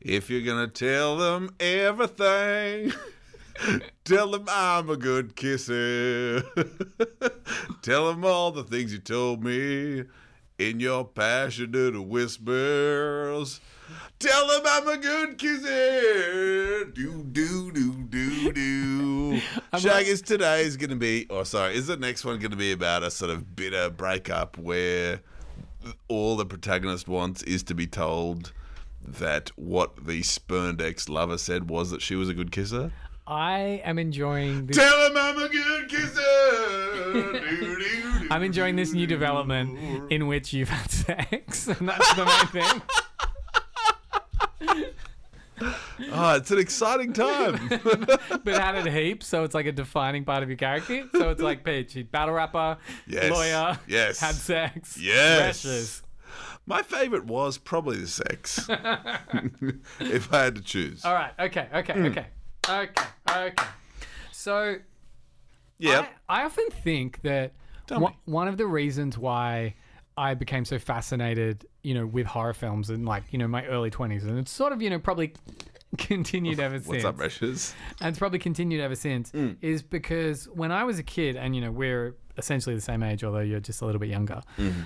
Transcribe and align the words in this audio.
If 0.00 0.30
you're 0.30 0.42
gonna 0.42 0.68
tell 0.68 1.16
them 1.16 1.54
everything, 1.58 2.92
tell 4.04 4.30
them 4.30 4.44
I'm 4.48 4.90
a 4.90 4.96
good 4.96 5.36
kisser. 5.36 6.42
tell 7.82 8.08
them 8.08 8.24
all 8.24 8.52
the 8.52 8.64
things 8.64 8.92
you 8.92 8.98
told 8.98 9.42
me 9.42 10.04
in 10.58 10.80
your 10.80 11.04
passionate 11.04 12.00
whispers. 12.00 13.60
Tell 14.18 14.48
them 14.48 14.62
I'm 14.66 14.88
a 14.88 14.96
good 14.98 15.38
kisser. 15.38 16.84
Do 16.86 17.22
do 17.22 17.72
do 17.72 17.92
do 18.04 18.52
do. 18.52 19.40
Shaggy's 19.78 20.22
today 20.22 20.62
is 20.62 20.76
gonna 20.76 20.96
be, 20.96 21.26
or 21.28 21.44
sorry, 21.44 21.74
is 21.74 21.86
the 21.86 21.96
next 21.96 22.24
one 22.24 22.38
gonna 22.38 22.56
be 22.56 22.72
about 22.72 23.02
a 23.02 23.10
sort 23.10 23.30
of 23.30 23.56
bitter 23.56 23.90
breakup 23.90 24.58
where 24.58 25.20
all 26.08 26.36
the 26.36 26.46
protagonist 26.46 27.08
wants 27.08 27.42
is 27.42 27.62
to 27.64 27.74
be 27.74 27.86
told 27.86 28.52
that 29.06 29.50
what 29.56 30.06
the 30.06 30.22
spurned 30.22 30.80
ex 30.82 31.08
lover 31.08 31.38
said 31.38 31.68
was 31.70 31.90
that 31.90 32.02
she 32.02 32.14
was 32.16 32.28
a 32.28 32.34
good 32.34 32.50
kisser? 32.52 32.92
I 33.26 33.80
am 33.84 33.98
enjoying 33.98 34.66
this. 34.66 34.76
Tell 34.76 35.10
him 35.10 35.16
I'm 35.16 35.36
a 35.38 35.48
good 35.48 35.88
kisser. 35.88 36.22
I'm 38.30 38.42
enjoying 38.44 38.76
this 38.76 38.92
new 38.92 39.06
development 39.06 40.10
in 40.12 40.26
which 40.28 40.52
you've 40.52 40.68
had 40.68 40.90
sex, 40.90 41.66
and 41.78 41.88
that's 41.88 42.14
the 42.14 42.24
main 42.24 42.46
thing. 42.46 42.82
Oh, 46.12 46.34
it's 46.36 46.50
an 46.50 46.58
exciting 46.58 47.12
time. 47.12 47.68
But 48.44 48.86
it 48.86 48.92
heaps, 48.92 49.26
so 49.26 49.42
it's 49.42 49.54
like 49.54 49.66
a 49.66 49.72
defining 49.72 50.24
part 50.24 50.44
of 50.44 50.48
your 50.48 50.56
character. 50.58 51.08
So 51.12 51.30
it's 51.30 51.42
like 51.42 51.64
Peach, 51.64 51.96
battle 52.12 52.34
rapper, 52.34 52.78
Yes. 53.08 53.30
lawyer, 53.32 53.78
Yes. 53.88 54.20
had 54.20 54.36
sex, 54.36 54.96
Yes. 54.96 55.64
rashes. 55.64 56.02
My 56.66 56.82
favourite 56.82 57.26
was 57.26 57.58
probably 57.58 57.98
the 57.98 58.06
sex. 58.08 58.68
if 60.00 60.32
I 60.32 60.44
had 60.44 60.56
to 60.56 60.62
choose. 60.62 61.04
All 61.04 61.14
right, 61.14 61.32
okay, 61.38 61.68
okay, 61.72 61.92
Hmm. 61.92 62.04
okay, 62.06 62.26
okay, 62.68 63.02
okay. 63.30 63.64
So 64.32 64.76
Yeah. 65.78 66.06
I, 66.28 66.40
I 66.40 66.44
often 66.44 66.68
think 66.70 67.22
that 67.22 67.52
one, 68.24 68.48
of 68.48 68.56
the 68.56 68.66
reasons 68.66 69.16
why 69.16 69.74
I 70.18 70.34
became 70.34 70.64
so 70.64 70.78
fascinated, 70.78 71.66
you 71.82 71.94
know, 71.94 72.06
with 72.06 72.26
horror 72.26 72.54
films 72.54 72.90
in 72.90 73.04
like, 73.04 73.24
you 73.30 73.38
know, 73.38 73.46
my 73.46 73.64
early 73.66 73.90
20s, 73.90 74.22
and 74.22 74.38
it's 74.38 74.50
sort 74.50 74.72
of, 74.72 74.80
you 74.82 74.90
know, 74.90 74.98
probably 74.98 75.34
continued 75.98 76.58
ever 76.58 76.76
since. 76.78 76.88
What's 76.88 77.04
up, 77.04 77.20
Rashes? 77.20 77.74
and 78.00 78.08
it's 78.08 78.18
probably 78.18 78.38
continued 78.40 78.80
ever 78.80 78.96
since, 78.96 79.30
Mm. 79.32 79.56
is 79.60 79.82
because 79.82 80.46
when 80.48 80.72
I 80.72 80.84
was 80.84 80.98
a 80.98 81.02
kid, 81.04 81.36
and, 81.36 81.54
you 81.54 81.60
know, 81.60 81.70
we're 81.70 82.16
essentially 82.38 82.74
the 82.74 82.80
same 82.80 83.02
age, 83.02 83.22
although 83.24 83.38
you're 83.40 83.60
just 83.60 83.82
a 83.82 83.86
little 83.86 84.00
bit 84.00 84.08
younger. 84.10 84.42
Mm-hmm. 84.58 84.80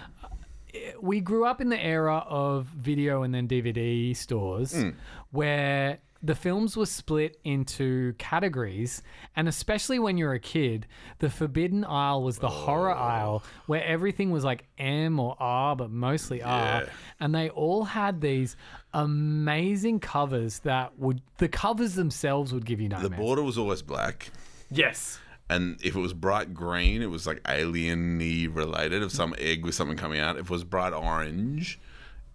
We 1.01 1.21
grew 1.21 1.45
up 1.45 1.61
in 1.61 1.69
the 1.69 1.83
era 1.83 2.25
of 2.29 2.67
video 2.67 3.23
and 3.23 3.35
then 3.35 3.47
DVD 3.49 4.15
stores 4.17 4.73
Mm. 4.75 4.95
where 5.31 5.99
the 6.23 6.35
films 6.35 6.77
were 6.77 6.85
split 6.85 7.39
into 7.45 8.13
categories, 8.19 9.03
and 9.35 9.49
especially 9.49 9.99
when 9.99 10.19
you're 10.19 10.35
a 10.35 10.39
kid, 10.39 10.87
the 11.19 11.31
forbidden 11.31 11.83
aisle 11.83 12.23
was 12.23 12.37
the 12.39 12.49
horror 12.51 12.95
aisle 12.95 13.43
where 13.67 13.83
everything 13.83 14.31
was 14.31 14.45
like 14.45 14.67
M 14.77 15.19
or 15.19 15.35
R, 15.41 15.75
but 15.75 15.91
mostly 15.91 16.43
R. 16.43 16.85
And 17.21 17.35
they 17.35 17.49
all 17.49 17.85
had 17.85 18.21
these 18.21 18.55
amazing 18.93 20.01
covers 20.01 20.59
that 20.61 20.99
would, 20.99 21.23
the 21.39 21.49
covers 21.49 21.95
themselves 21.95 22.53
would 22.53 22.67
give 22.67 22.81
you 22.83 22.89
nightmares. 22.91 23.11
The 23.11 23.17
border 23.17 23.43
was 23.43 23.57
always 23.57 23.81
black. 23.83 24.31
yes. 24.71 25.19
And 25.51 25.81
if 25.83 25.97
it 25.97 26.01
was 26.01 26.13
bright 26.13 26.55
green, 26.55 27.03
it 27.03 27.11
was 27.11 27.27
like 27.27 27.41
alien-y 27.49 28.49
related 28.51 29.03
of 29.03 29.11
some 29.11 29.35
egg 29.37 29.65
with 29.65 29.75
something 29.75 29.97
coming 29.97 30.21
out. 30.21 30.37
If 30.37 30.43
it 30.43 30.51
was 30.51 30.63
bright 30.63 30.93
orange, 30.93 31.81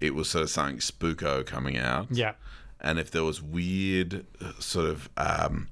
it 0.01 0.13
was 0.13 0.29
sort 0.29 0.43
of 0.43 0.49
something 0.49 0.79
spooko 0.79 1.45
coming 1.45 1.77
out. 1.77 2.07
Yeah. 2.11 2.33
And 2.81 2.99
if 2.99 3.11
there 3.11 3.23
was 3.23 3.41
weird 3.41 4.25
uh, 4.41 4.51
sort 4.59 4.87
of 4.87 5.09
um, 5.15 5.69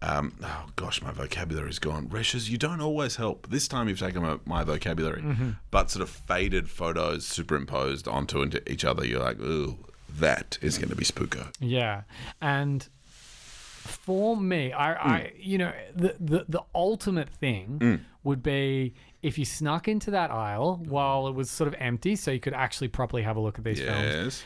um, 0.00 0.34
oh 0.44 0.66
gosh, 0.76 1.02
my 1.02 1.10
vocabulary's 1.10 1.80
gone. 1.80 2.08
Reshes, 2.08 2.48
you 2.48 2.58
don't 2.58 2.80
always 2.80 3.16
help. 3.16 3.48
This 3.50 3.66
time 3.66 3.88
you've 3.88 3.98
taken 3.98 4.22
my, 4.22 4.38
my 4.44 4.62
vocabulary, 4.62 5.24
but 5.70 5.90
sort 5.90 6.02
of 6.02 6.10
faded 6.10 6.70
photos 6.70 7.26
superimposed 7.26 8.06
onto 8.06 8.42
into 8.42 8.70
each 8.70 8.84
other. 8.84 9.04
You're 9.04 9.20
like, 9.20 9.40
ooh, 9.40 9.76
that 10.18 10.58
is 10.62 10.78
going 10.78 10.90
to 10.90 10.96
be 10.96 11.04
spooko. 11.04 11.52
Yeah, 11.60 12.02
and 12.40 12.86
for 13.86 14.36
me, 14.36 14.72
I, 14.72 14.94
I 14.94 15.18
hmm. 15.20 15.26
you 15.40 15.58
know, 15.58 15.72
the, 15.94 16.14
the 16.20 16.44
the 16.48 16.62
ultimate 16.74 17.28
thing 17.28 17.78
hmm. 17.80 17.94
would 18.24 18.42
be 18.42 18.94
if 19.22 19.38
you 19.38 19.44
snuck 19.44 19.88
into 19.88 20.10
that 20.12 20.30
aisle 20.30 20.82
while 20.86 21.28
it 21.28 21.34
was 21.34 21.50
sort 21.50 21.68
of 21.68 21.74
empty, 21.78 22.16
so 22.16 22.30
you 22.30 22.40
could 22.40 22.54
actually 22.54 22.88
properly 22.88 23.22
have 23.22 23.36
a 23.36 23.40
look 23.40 23.58
at 23.58 23.64
these 23.64 23.80
films. 23.80 24.04
Yes. 24.04 24.44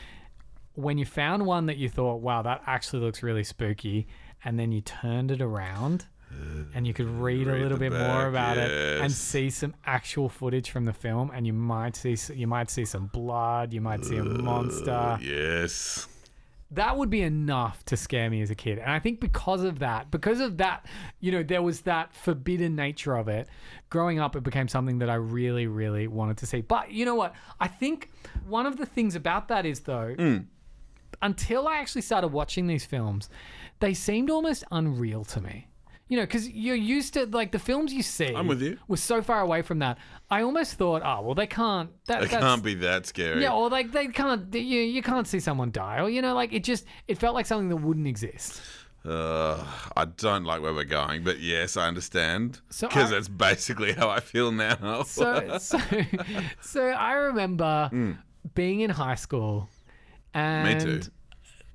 When 0.73 0.97
you 0.97 1.05
found 1.05 1.45
one 1.45 1.65
that 1.65 1.77
you 1.77 1.89
thought, 1.89 2.21
"Wow, 2.21 2.41
that 2.43 2.63
actually 2.65 3.01
looks 3.01 3.21
really 3.21 3.43
spooky," 3.43 4.07
and 4.43 4.57
then 4.59 4.71
you 4.71 4.81
turned 4.81 5.31
it 5.31 5.41
around. 5.41 6.05
Uh, 6.31 6.63
and 6.73 6.87
you 6.87 6.93
could 6.93 7.07
read, 7.07 7.45
a 7.45 7.55
little 7.55 7.77
bit 7.77 7.91
more 7.91 7.99
back, 7.99 8.55
about 8.55 8.57
it 8.57 9.01
and 9.01 9.11
see 9.11 9.49
some 9.49 9.73
actual 9.85 10.29
footage 10.29 10.69
from 10.69 10.85
the 10.85 10.93
film, 10.93 11.29
and 11.33 11.45
you 11.45 11.51
might 11.51 11.93
see 11.95 12.15
you 12.33 12.47
might 12.47 12.69
see 12.69 12.85
some 12.85 13.07
blood, 13.07 13.73
you 13.73 13.81
might 13.81 14.05
see 14.05 14.15
a 14.15 14.23
monster, 14.23 14.91
uh, 14.91 15.17
Yes. 15.21 16.07
That 16.71 16.97
would 16.97 17.09
be 17.09 17.21
enough 17.21 17.83
to 17.85 17.97
scare 17.97 18.29
me 18.29 18.41
as 18.41 18.49
a 18.49 18.55
kid. 18.55 18.79
And 18.79 18.89
I 18.89 18.99
think 18.99 19.19
because 19.19 19.63
of 19.63 19.79
that, 19.79 20.09
because 20.09 20.39
of 20.39 20.57
that, 20.57 20.85
you 21.19 21.31
know, 21.31 21.43
there 21.43 21.61
was 21.61 21.81
that 21.81 22.13
forbidden 22.15 22.75
nature 22.75 23.15
of 23.15 23.27
it. 23.27 23.47
Growing 23.89 24.19
up, 24.19 24.35
it 24.37 24.43
became 24.43 24.69
something 24.69 24.99
that 24.99 25.09
I 25.09 25.15
really, 25.15 25.67
really 25.67 26.07
wanted 26.07 26.37
to 26.37 26.45
see. 26.45 26.61
But 26.61 26.91
you 26.91 27.03
know 27.03 27.15
what? 27.15 27.35
I 27.59 27.67
think 27.67 28.09
one 28.47 28.65
of 28.65 28.77
the 28.77 28.85
things 28.85 29.15
about 29.15 29.49
that 29.49 29.65
is, 29.65 29.81
though, 29.81 30.15
mm. 30.17 30.45
until 31.21 31.67
I 31.67 31.77
actually 31.77 32.03
started 32.03 32.29
watching 32.29 32.67
these 32.67 32.85
films, 32.85 33.29
they 33.79 33.93
seemed 33.93 34.29
almost 34.29 34.63
unreal 34.71 35.25
to 35.25 35.41
me. 35.41 35.67
You 36.11 36.17
know, 36.17 36.23
because 36.23 36.49
you're 36.49 36.75
used 36.97 37.13
to 37.13 37.25
like 37.25 37.51
the 37.53 37.59
films 37.59 37.93
you 37.93 38.03
see. 38.03 38.35
I'm 38.35 38.45
with 38.47 38.61
you. 38.61 38.77
Were 38.89 38.97
so 38.97 39.21
far 39.21 39.39
away 39.39 39.61
from 39.61 39.79
that. 39.79 39.97
I 40.29 40.43
almost 40.43 40.73
thought, 40.75 41.01
oh 41.05 41.21
well, 41.21 41.35
they 41.35 41.47
can't. 41.47 41.89
That, 42.07 42.23
It 42.23 42.29
that's- 42.31 42.41
can't 42.43 42.61
be 42.61 42.75
that 42.75 43.05
scary. 43.05 43.41
yeah, 43.41 43.53
or 43.53 43.69
like 43.69 43.93
they 43.93 44.07
can't. 44.07 44.53
You 44.53 44.81
you 44.97 45.01
can't 45.01 45.25
see 45.25 45.39
someone 45.39 45.71
die, 45.71 46.01
or 46.01 46.09
you 46.09 46.21
know, 46.21 46.35
like 46.35 46.51
it 46.51 46.65
just 46.65 46.83
it 47.07 47.17
felt 47.17 47.33
like 47.33 47.45
something 47.45 47.69
that 47.69 47.77
wouldn't 47.77 48.07
exist. 48.07 48.61
Uh, 49.05 49.57
I 49.95 50.03
don't 50.05 50.43
like 50.43 50.61
where 50.61 50.73
we're 50.73 50.83
going, 51.01 51.23
but 51.23 51.39
yes, 51.39 51.75
I 51.77 51.87
understand. 51.87 52.59
So 52.69 52.87
Because 52.89 53.11
I- 53.11 53.15
that's 53.15 53.29
basically 53.29 53.93
how 53.93 54.09
I 54.09 54.19
feel 54.19 54.51
now. 54.51 55.03
So 55.03 55.57
so 55.59 55.79
so 56.59 56.81
I 56.89 57.13
remember 57.13 57.89
being 58.53 58.81
in 58.81 58.89
high 58.89 59.15
school, 59.15 59.69
and 60.33 60.67
Me 60.67 60.85
too. 60.85 61.01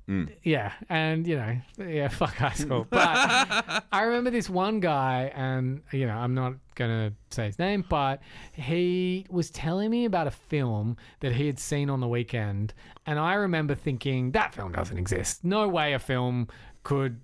Mm. 0.09 0.29
Yeah, 0.41 0.71
and 0.89 1.27
you 1.27 1.35
know, 1.35 1.57
yeah, 1.85 2.07
fuck 2.07 2.35
high 2.35 2.53
school. 2.53 2.87
But 2.89 3.83
I 3.91 4.03
remember 4.03 4.29
this 4.29 4.49
one 4.49 4.79
guy, 4.79 5.31
and 5.35 5.81
you 5.91 6.07
know, 6.07 6.15
I'm 6.15 6.33
not 6.33 6.53
gonna 6.75 7.11
say 7.29 7.47
his 7.47 7.59
name, 7.59 7.83
but 7.89 8.21
he 8.53 9.25
was 9.29 9.49
telling 9.51 9.89
me 9.91 10.05
about 10.05 10.27
a 10.27 10.31
film 10.31 10.95
that 11.19 11.33
he 11.33 11.45
had 11.47 11.59
seen 11.59 11.89
on 11.89 11.99
the 11.99 12.07
weekend, 12.07 12.73
and 13.05 13.19
I 13.19 13.33
remember 13.33 13.75
thinking 13.75 14.31
that 14.31 14.55
film 14.55 14.71
doesn't 14.71 14.97
exist. 14.97 15.43
No 15.43 15.67
way 15.67 15.93
a 15.93 15.99
film 15.99 16.47
could 16.83 17.19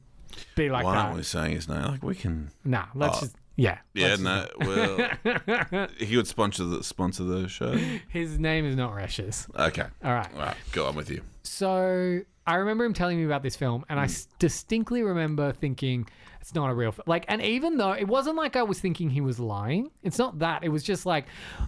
be 0.55 0.69
like 0.69 0.83
Why 0.83 0.95
that. 0.95 1.05
aren't 1.05 1.17
we 1.17 1.23
saying 1.23 1.55
his 1.55 1.69
name? 1.69 1.83
Like 1.83 2.03
we 2.03 2.15
can. 2.15 2.51
Nah, 2.65 2.87
let's 2.95 3.17
uh, 3.17 3.21
just 3.21 3.35
yeah. 3.55 3.79
Yeah, 3.93 4.15
no. 4.15 4.47
Well, 4.59 5.87
he 5.97 6.17
would 6.17 6.27
sponsor 6.27 6.63
the 6.63 6.83
sponsor 6.83 7.23
the 7.23 7.47
show. 7.47 7.73
His 8.09 8.39
name 8.39 8.65
is 8.65 8.75
not 8.75 8.93
Rashes. 8.95 9.47
Okay. 9.55 9.85
All 10.03 10.13
right. 10.13 10.33
All 10.33 10.41
right. 10.41 10.57
Go 10.71 10.87
on 10.87 10.95
with 10.95 11.09
you. 11.09 11.21
So 11.43 12.21
I 12.47 12.55
remember 12.55 12.83
him 12.83 12.93
telling 12.93 13.17
me 13.17 13.25
about 13.25 13.43
this 13.43 13.55
film, 13.55 13.85
and 13.89 13.99
I 13.99 14.03
hmm. 14.03 14.11
s- 14.11 14.27
distinctly 14.39 15.03
remember 15.03 15.51
thinking 15.53 16.07
it's 16.43 16.53
not 16.53 16.69
a 16.69 16.73
real 16.73 16.91
film. 16.91 17.05
Like, 17.07 17.23
and 17.29 17.41
even 17.41 17.77
though 17.77 17.93
it 17.93 18.05
wasn't 18.05 18.35
like 18.35 18.57
I 18.57 18.63
was 18.63 18.77
thinking 18.77 19.09
he 19.09 19.21
was 19.21 19.39
lying, 19.39 19.91
it's 20.03 20.17
not 20.17 20.39
that. 20.39 20.65
It 20.65 20.67
was 20.67 20.83
just 20.83 21.05
like 21.05 21.27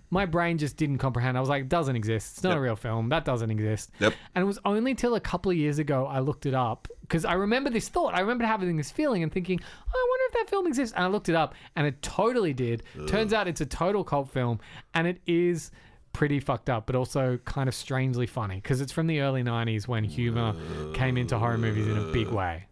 my 0.10 0.26
brain 0.26 0.58
just 0.58 0.76
didn't 0.76 0.98
comprehend. 0.98 1.38
I 1.38 1.40
was 1.40 1.48
like, 1.48 1.62
it 1.62 1.70
doesn't 1.70 1.96
exist. 1.96 2.34
It's 2.36 2.44
not 2.44 2.58
a 2.58 2.60
real 2.60 2.76
film. 2.76 3.08
That 3.08 3.24
doesn't 3.24 3.50
exist. 3.50 3.92
Yep. 4.02 4.14
And 4.36 4.44
it 4.44 4.46
was 4.46 4.60
only 4.66 4.94
till 4.94 5.16
a 5.16 5.22
couple 5.22 5.50
of 5.50 5.56
years 5.56 5.80
ago 5.80 6.06
I 6.08 6.20
looked 6.20 6.46
it 6.46 6.54
up 6.54 6.90
because 7.00 7.24
I 7.24 7.36
remember 7.36 7.70
this 7.70 7.88
thought. 7.88 8.16
I 8.16 8.20
remember 8.20 8.44
having 8.44 8.76
this 8.76 8.92
feeling 8.92 9.24
and 9.24 9.32
thinking, 9.32 9.62
"Oh, 9.64 9.94
I 9.94 10.08
wonder 10.10 10.24
if 10.28 10.34
that 10.34 10.50
film 10.50 10.68
exists. 10.68 10.94
And 10.94 11.06
I 11.06 11.08
looked 11.08 11.30
it 11.30 11.36
up, 11.36 11.56
and 11.78 11.88
it 11.88 12.02
totally 12.02 12.54
did. 12.54 12.84
Turns 13.08 13.32
out 13.32 13.48
it's 13.48 13.62
a 13.62 13.66
total 13.66 14.04
cult 14.04 14.30
film, 14.30 14.60
and 14.94 15.08
it 15.08 15.22
is 15.26 15.72
pretty 16.12 16.42
fucked 16.42 16.70
up, 16.70 16.86
but 16.86 16.98
also 16.98 17.38
kind 17.46 17.70
of 17.70 17.76
strangely 17.76 18.28
funny 18.28 18.56
because 18.56 18.82
it's 18.82 18.92
from 18.92 19.08
the 19.08 19.22
early 19.22 19.42
90s 19.42 19.88
when 19.88 20.04
humor 20.04 20.54
came 20.94 21.16
into 21.16 21.38
horror 21.38 21.58
movies 21.58 21.88
in 21.88 21.98
a 21.98 22.12
big 22.12 22.28
way. 22.28 22.66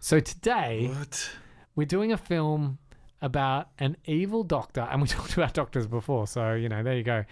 So 0.00 0.20
today, 0.20 0.90
What? 0.94 1.30
we're 1.74 1.86
doing 1.86 2.12
a 2.12 2.16
film 2.16 2.78
about 3.20 3.68
an 3.78 3.96
evil 4.04 4.44
doctor, 4.44 4.82
and 4.90 5.02
we 5.02 5.08
talked 5.16 5.32
about 5.34 5.54
doctors 5.54 5.86
before, 5.86 6.26
so 6.26 6.52
you 6.54 6.68
know, 6.68 6.82
there 6.82 6.94
you 6.96 7.02
go. 7.02 7.24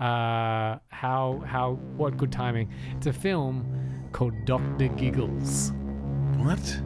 Uh, 0.00 0.78
how 0.88 1.42
how 1.46 1.78
what 1.96 2.16
good 2.16 2.32
timing? 2.32 2.70
It's 2.96 3.06
a 3.06 3.12
film 3.12 4.08
called 4.12 4.32
Doctor 4.46 4.88
Giggles. 4.88 5.72
What? 6.38 6.80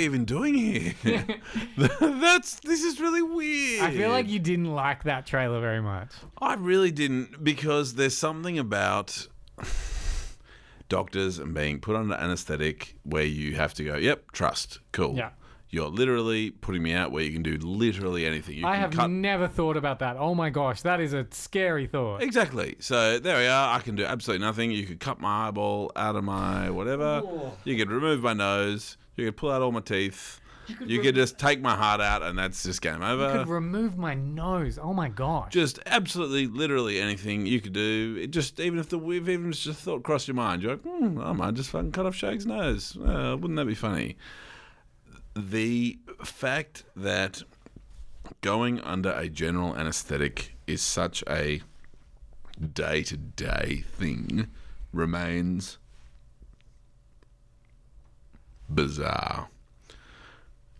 We 0.00 0.04
even 0.06 0.24
doing 0.24 0.54
here? 0.54 0.94
That's 2.00 2.60
this 2.60 2.82
is 2.82 3.00
really 3.00 3.22
weird. 3.22 3.82
I 3.82 3.90
feel 3.92 4.10
like 4.10 4.28
you 4.28 4.38
didn't 4.38 4.72
like 4.72 5.04
that 5.04 5.26
trailer 5.26 5.60
very 5.60 5.82
much. 5.82 6.10
I 6.40 6.54
really 6.54 6.90
didn't 6.90 7.42
because 7.44 7.94
there's 7.94 8.16
something 8.16 8.58
about 8.58 9.28
doctors 10.88 11.38
and 11.38 11.54
being 11.54 11.80
put 11.80 11.96
under 11.96 12.14
anesthetic 12.14 12.96
where 13.04 13.24
you 13.24 13.56
have 13.56 13.74
to 13.74 13.84
go, 13.84 13.96
yep, 13.96 14.32
trust, 14.32 14.80
cool. 14.92 15.16
Yeah. 15.16 15.30
You're 15.72 15.86
literally 15.86 16.50
putting 16.50 16.82
me 16.82 16.94
out 16.94 17.12
where 17.12 17.22
you 17.22 17.32
can 17.32 17.44
do 17.44 17.56
literally 17.58 18.26
anything. 18.26 18.56
You 18.56 18.66
I 18.66 18.74
have 18.74 18.90
cut 18.90 19.08
never 19.08 19.46
thought 19.46 19.76
about 19.76 20.00
that. 20.00 20.16
Oh 20.18 20.34
my 20.34 20.50
gosh, 20.50 20.82
that 20.82 20.98
is 20.98 21.12
a 21.12 21.28
scary 21.30 21.86
thought. 21.86 22.22
Exactly. 22.22 22.74
So 22.80 23.20
there 23.20 23.38
we 23.38 23.46
are. 23.46 23.76
I 23.76 23.80
can 23.80 23.94
do 23.94 24.04
absolutely 24.04 24.44
nothing. 24.44 24.72
You 24.72 24.84
could 24.84 24.98
cut 24.98 25.20
my 25.20 25.46
eyeball 25.46 25.92
out 25.94 26.16
of 26.16 26.24
my 26.24 26.70
whatever. 26.70 27.22
You 27.62 27.76
could 27.76 27.88
remove 27.92 28.20
my 28.20 28.32
nose. 28.32 28.96
You 29.16 29.26
could 29.26 29.36
pull 29.36 29.50
out 29.50 29.62
all 29.62 29.72
my 29.72 29.80
teeth. 29.80 30.40
You 30.86 31.00
could, 31.00 31.16
just 31.16 31.36
take 31.36 31.60
my 31.60 31.74
heart 31.74 32.00
out, 32.00 32.22
and 32.22 32.38
that's 32.38 32.62
just 32.62 32.80
game 32.80 33.02
over. 33.02 33.32
You 33.32 33.38
could 33.40 33.48
remove 33.48 33.98
my 33.98 34.14
nose. 34.14 34.78
Oh 34.80 34.92
my 34.92 35.08
gosh. 35.08 35.52
just 35.52 35.80
absolutely, 35.84 36.46
literally 36.46 37.00
anything 37.00 37.44
you 37.44 37.60
could 37.60 37.72
do. 37.72 38.16
It 38.20 38.30
just 38.30 38.60
even 38.60 38.78
if 38.78 38.88
the 38.88 38.98
if 38.98 39.28
even 39.28 39.50
just 39.50 39.66
a 39.66 39.74
thought 39.74 40.04
crossed 40.04 40.28
your 40.28 40.36
mind, 40.36 40.62
you're 40.62 40.72
like, 40.72 40.82
hmm, 40.82 41.20
I 41.20 41.32
might 41.32 41.54
just 41.54 41.70
fucking 41.70 41.90
cut 41.92 42.06
off 42.06 42.14
Shag's 42.14 42.46
nose. 42.46 42.96
Uh, 42.96 43.36
wouldn't 43.38 43.56
that 43.56 43.66
be 43.66 43.74
funny? 43.74 44.16
The 45.34 45.98
fact 46.24 46.84
that 46.94 47.42
going 48.40 48.80
under 48.80 49.10
a 49.12 49.28
general 49.28 49.76
anesthetic 49.76 50.56
is 50.66 50.82
such 50.82 51.24
a 51.28 51.62
day 52.74 53.02
to 53.04 53.16
day 53.16 53.84
thing 53.96 54.48
remains 54.92 55.78
bizarre. 58.74 59.48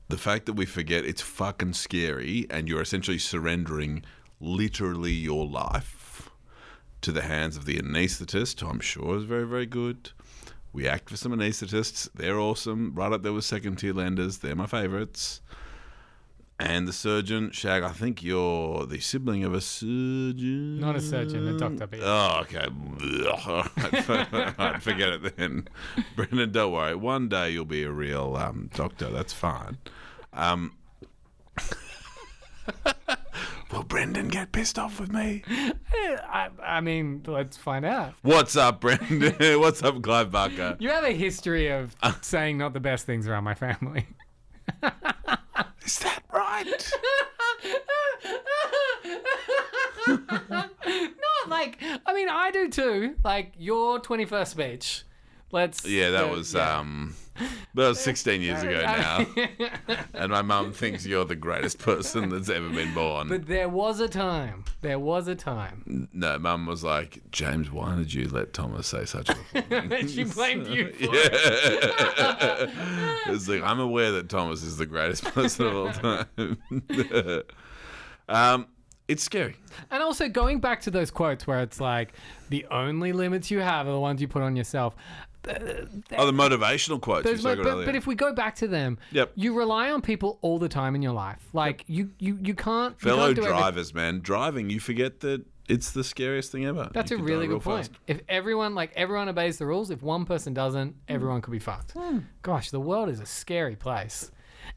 The 0.09 0.19
fact 0.19 0.47
that 0.47 0.55
we 0.55 0.67
forget 0.67 1.05
it's 1.05 1.23
fucking 1.23 1.75
scary 1.75 2.47
and 2.51 2.69
you're 2.69 2.83
essentially 2.83 3.19
surrendering 3.19 4.05
literally 4.41 5.13
your 5.13 5.47
life 5.47 6.31
to 7.03 7.13
the 7.13 7.23
hands 7.23 7.57
of 7.57 7.65
the 7.65 7.79
anaesthetist, 7.79 8.69
I'm 8.69 8.81
sure 8.81 9.17
is 9.17 9.25
very, 9.25 9.47
very 9.47 9.67
good. 9.67 10.11
We 10.73 10.87
act 10.87 11.11
for 11.11 11.17
some 11.17 11.33
anaesthetists. 11.33 12.09
They're 12.15 12.39
awesome. 12.39 12.93
Right 12.95 13.13
up 13.13 13.23
there 13.23 13.33
with 13.33 13.45
second 13.45 13.77
tier 13.77 13.93
lenders. 13.93 14.39
They're 14.39 14.55
my 14.55 14.67
favourites. 14.67 15.41
And 16.63 16.87
the 16.87 16.93
surgeon, 16.93 17.51
Shag, 17.53 17.83
I 17.83 17.91
think 17.91 18.23
you're 18.23 18.85
the 18.87 19.01
sibling 19.01 19.45
of 19.45 19.55
a 19.55 19.61
surgeon. 19.61 20.79
Not 20.81 20.95
a 20.97 21.01
surgeon, 21.01 21.49
a 21.49 21.59
doctor, 21.59 21.87
but- 21.87 22.01
Oh, 22.03 22.41
okay. 22.43 22.67
Alright, 23.27 24.83
Forget 24.83 25.09
it 25.11 25.37
then. 25.37 25.69
Brendan, 26.17 26.53
don't 26.53 26.73
worry. 26.73 26.95
One 26.95 27.29
day 27.29 27.51
you'll 27.51 27.65
be 27.65 27.83
a 27.85 27.91
real 27.91 28.37
um, 28.37 28.69
doctor. 28.75 29.09
That's 29.11 29.33
fine. 29.33 29.79
Um, 30.35 30.77
will 33.73 33.83
Brendan 33.85 34.29
get 34.29 34.53
pissed 34.53 34.79
off 34.79 35.01
with 35.01 35.13
me? 35.13 35.43
I, 35.49 36.49
I 36.63 36.81
mean, 36.81 37.23
let's 37.27 37.57
find 37.57 37.85
out. 37.87 38.15
What's 38.23 38.57
up, 38.57 38.81
Brendan? 38.81 39.61
What's 39.61 39.83
up, 39.83 40.03
Clive 40.03 40.31
Barker? 40.31 40.77
You 40.79 40.91
have 40.91 41.05
a 41.05 41.13
history 41.13 41.69
of 41.69 41.97
saying 42.21 42.59
not 42.59 42.75
the 42.75 42.81
best 42.81 43.07
things 43.07 43.27
around 43.27 43.45
my 43.45 43.55
family. 43.55 44.07
Right? 46.51 46.67
Not 50.09 51.49
like, 51.49 51.79
I 52.05 52.13
mean, 52.13 52.29
I 52.29 52.51
do 52.51 52.69
too. 52.69 53.15
Like 53.25 53.53
your 53.57 54.01
21st 54.01 54.47
speech. 54.49 55.05
Let's. 55.53 55.87
Yeah, 55.87 56.11
that 56.11 56.25
uh, 56.25 56.29
was 56.29 56.55
yeah. 56.55 56.79
um, 56.79 57.15
that 57.75 57.89
was 57.89 57.99
16 58.01 58.41
years 58.43 58.63
ago 58.63 58.83
now, 58.83 59.27
and 60.15 60.31
my 60.31 60.43
mum 60.43 60.73
thinks 60.73 61.07
you're 61.07 61.25
the 61.25 61.35
greatest 61.37 61.79
person 61.79 62.29
that's 62.29 62.49
ever 62.49 62.69
been 62.69 62.93
born. 62.95 63.29
But 63.29 63.47
there 63.47 63.69
was 63.69 63.99
a 64.01 64.09
time. 64.09 64.65
There 64.83 64.99
was 64.99 65.27
a 65.27 65.35
time. 65.35 66.09
no, 66.13 66.39
mum 66.39 66.67
was 66.67 66.85
like, 66.85 67.21
James, 67.33 67.71
why 67.71 67.97
did 67.97 68.13
you 68.13 68.29
let 68.29 68.53
Thomas 68.53 68.87
say 68.89 69.05
such 69.07 69.31
a 69.31 69.35
thing? 69.63 70.07
she 70.09 70.25
blamed 70.25 70.67
you. 70.69 70.93
For 70.93 71.05
Yeah. 71.05 71.11
it's 73.29 73.49
like 73.49 73.63
I'm 73.63 73.81
aware 73.81 74.13
that 74.13 74.29
Thomas 74.29 74.63
is 74.63 74.77
the 74.77 74.87
greatest 74.87 75.25
person 75.25 75.67
of 75.67 75.75
all 75.77 75.93
time. 75.93 76.27
um, 78.29 78.67
it's 79.09 79.23
scary. 79.25 79.57
And 79.91 80.03
also 80.03 80.29
going 80.29 80.61
back 80.61 80.81
to 80.83 80.91
those 80.91 81.11
quotes 81.11 81.47
where 81.47 81.61
it's 81.63 81.81
like 81.81 82.13
the 82.49 82.65
only 82.71 83.13
limits 83.13 83.51
you 83.51 83.59
have 83.61 83.89
are 83.89 83.93
the 83.93 83.99
ones 84.01 84.21
you 84.21 84.29
put 84.29 84.43
on 84.43 84.55
yourself. 84.57 84.95
Uh, 85.49 85.53
oh, 86.19 86.27
the 86.27 86.33
motivational 86.33 87.01
quotes 87.01 87.27
you 87.29 87.37
mo- 87.43 87.63
but, 87.63 87.85
but 87.87 87.97
if 87.97 88.07
we 88.07 88.15
go 88.15 88.33
back 88.33 88.55
to 88.57 88.69
them, 88.69 88.99
Yep. 89.13 89.33
you 89.37 89.55
rely 89.57 89.91
on 89.91 90.03
people 90.03 90.39
all 90.43 90.59
the 90.59 90.69
time 90.69 90.95
in 90.95 91.03
your 91.03 91.13
life. 91.15 91.39
Like 91.53 91.85
you, 91.87 92.11
you, 92.19 92.39
you 92.43 92.55
can't. 92.55 92.95
you 93.01 93.09
Fellow 93.09 93.27
can't 93.27 93.37
do 93.37 93.43
everything- 93.43 93.59
drivers, 93.61 93.95
man, 93.95 94.21
driving, 94.21 94.71
you 94.71 94.81
forget 94.81 95.21
that 95.21 95.45
it's 95.69 95.93
the 95.93 96.03
scariest 96.03 96.51
thing 96.51 96.67
ever. 96.67 96.91
That's 96.93 97.11
You 97.13 97.19
a 97.19 97.23
really 97.23 97.47
good 97.47 97.63
point. 97.63 97.87
fast. 97.87 97.99
If 98.09 98.21
everyone, 98.29 98.75
like 98.75 98.93
everyone, 98.97 99.29
obeys 99.29 99.57
the 99.59 99.67
rules, 99.67 99.91
if 99.91 100.03
one 100.03 100.25
person 100.25 100.53
doesn't, 100.53 100.91
hmm. 100.91 100.99
everyone 101.09 101.41
could 101.43 101.53
be 101.53 101.59
fucked. 101.61 101.93
Hmm. 101.93 102.19
Gosh, 102.43 102.71
the 102.71 102.81
world 102.81 103.09
is 103.09 103.21
a 103.21 103.27
scary 103.27 103.77
place, 103.77 104.31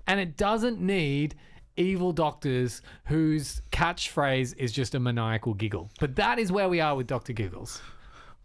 and 0.08 0.20
it 0.20 0.38
doesn't 0.38 0.80
need 0.80 1.36
evil 1.76 2.12
doctors 2.12 2.84
whose 3.06 3.64
catchphrase 3.72 4.54
is 4.58 4.72
just 4.72 4.94
a 4.94 5.00
maniacal 5.00 5.56
giggle. 5.56 5.90
But 6.00 6.16
that 6.18 6.38
is 6.38 6.52
where 6.52 6.70
we 6.70 6.80
are 6.80 6.96
with 6.96 7.08
Doctor 7.08 7.34
Giggles. 7.34 7.82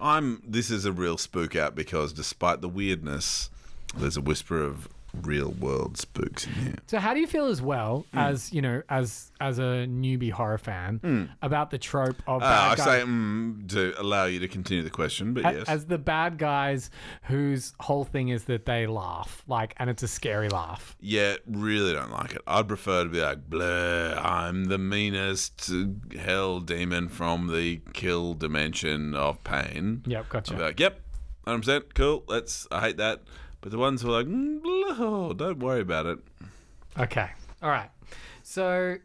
I'm. 0.01 0.43
This 0.47 0.71
is 0.71 0.85
a 0.85 0.93
real 0.93 1.19
spook 1.19 1.57
out 1.57 1.75
because 1.75 2.13
despite 2.13 2.61
the 2.61 2.69
weirdness, 2.69 3.51
there's 3.97 4.17
a 4.17 4.21
whisper 4.21 4.63
of 4.63 4.89
real 5.23 5.51
world 5.53 5.97
spooks 5.97 6.47
in 6.47 6.53
here. 6.53 6.75
So, 6.87 6.99
how 6.99 7.15
do 7.15 7.21
you 7.21 7.27
feel 7.27 7.47
as 7.47 7.61
well 7.63 8.05
Hmm. 8.13 8.19
as 8.19 8.53
you 8.53 8.61
know, 8.63 8.83
as 8.89 9.31
as 9.41 9.59
a 9.59 9.87
newbie 9.89 10.31
horror 10.33 10.59
fan, 10.59 11.31
about 11.43 11.71
the 11.71 11.79
trope 11.79 12.17
of 12.27 12.43
Uh, 12.43 12.47
I 12.47 12.49
bad 12.71 12.77
guys? 12.79 12.85
say 12.87 13.03
mm, 13.05 13.69
to 13.71 13.95
allow 14.01 14.25
you 14.27 14.41
to 14.41 14.49
continue 14.49 14.83
the 14.83 14.91
question, 14.91 15.33
but 15.35 15.43
yes. 15.45 15.69
As 15.69 15.87
the 15.87 15.99
bad 15.99 16.39
guys 16.39 16.91
whose 17.25 17.73
whole 17.81 18.05
thing 18.05 18.29
is 18.29 18.45
that 18.45 18.67
they 18.67 18.87
laugh, 18.87 19.43
like, 19.47 19.75
and 19.79 19.89
it's 19.89 20.03
a 20.03 20.09
scary 20.09 20.49
laugh. 20.49 20.97
Yeah, 21.01 21.37
really 21.47 21.93
don't 21.93 22.11
like 22.11 22.33
it. 22.33 22.43
I'd 22.47 22.67
prefer 22.69 23.05
to 23.05 23.09
be 23.11 23.21
like, 23.21 23.49
blah, 23.49 24.15
I'm 24.21 24.65
the 24.67 24.79
meanest 24.79 25.71
uh, 25.73 26.19
hell 26.19 26.61
demon 26.61 27.09
from 27.09 27.47
the 27.55 27.81
kill 27.95 28.35
dimension 28.35 29.15
of 29.15 29.43
pain. 29.45 30.03
Yep, 30.07 30.29
gotcha. 30.29 30.55
I'd 30.55 30.59
be 30.59 30.63
like, 30.65 30.81
yep, 30.81 31.01
100%, 31.47 31.95
cool, 31.95 32.25
let's, 32.29 32.67
I 32.71 32.81
hate 32.81 32.97
that. 32.99 33.23
But 33.61 33.73
the 33.73 33.79
ones 33.79 34.03
who 34.03 34.09
are 34.09 34.23
like, 34.23 34.27
mm, 34.27 34.63
blah, 34.63 35.33
don't 35.33 35.59
worry 35.59 35.81
about 35.81 36.07
it. 36.07 36.19
Okay. 36.99 37.31
All 37.63 37.71
right. 37.71 37.91
So, 38.43 38.97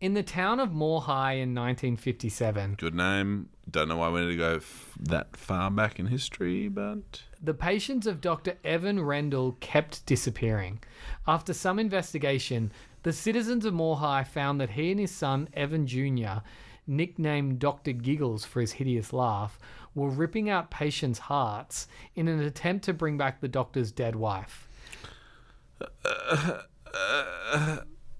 in 0.00 0.14
the 0.14 0.22
town 0.22 0.60
of 0.60 0.72
Moorehigh 0.72 1.32
in 1.32 1.54
1957, 1.54 2.76
Good 2.78 2.94
name. 2.94 3.48
Don't 3.70 3.88
know 3.88 3.96
why 3.96 4.08
we 4.08 4.20
need 4.20 4.28
to 4.28 4.36
go 4.36 4.54
f- 4.56 4.96
that 5.00 5.36
far 5.36 5.70
back 5.70 5.98
in 5.98 6.06
history, 6.06 6.68
but 6.68 7.22
the 7.42 7.52
patients 7.52 8.06
of 8.06 8.20
Dr. 8.20 8.56
Evan 8.64 9.02
Rendell 9.02 9.56
kept 9.60 10.06
disappearing. 10.06 10.80
After 11.26 11.52
some 11.52 11.78
investigation, 11.78 12.72
the 13.02 13.12
citizens 13.12 13.64
of 13.64 13.74
Moorehigh 13.74 14.24
found 14.24 14.60
that 14.60 14.70
he 14.70 14.90
and 14.90 15.00
his 15.00 15.10
son, 15.10 15.48
Evan 15.52 15.86
Jr., 15.86 16.40
nicknamed 16.86 17.58
Dr. 17.58 17.92
Giggles 17.92 18.46
for 18.46 18.60
his 18.62 18.72
hideous 18.72 19.12
laugh, 19.12 19.58
were 19.98 20.10
ripping 20.10 20.48
out 20.48 20.70
patients' 20.70 21.18
hearts 21.18 21.88
in 22.14 22.28
an 22.28 22.40
attempt 22.40 22.84
to 22.86 22.92
bring 22.92 23.18
back 23.18 23.40
the 23.40 23.48
doctor's 23.48 23.92
dead 23.92 24.16
wife. 24.16 24.68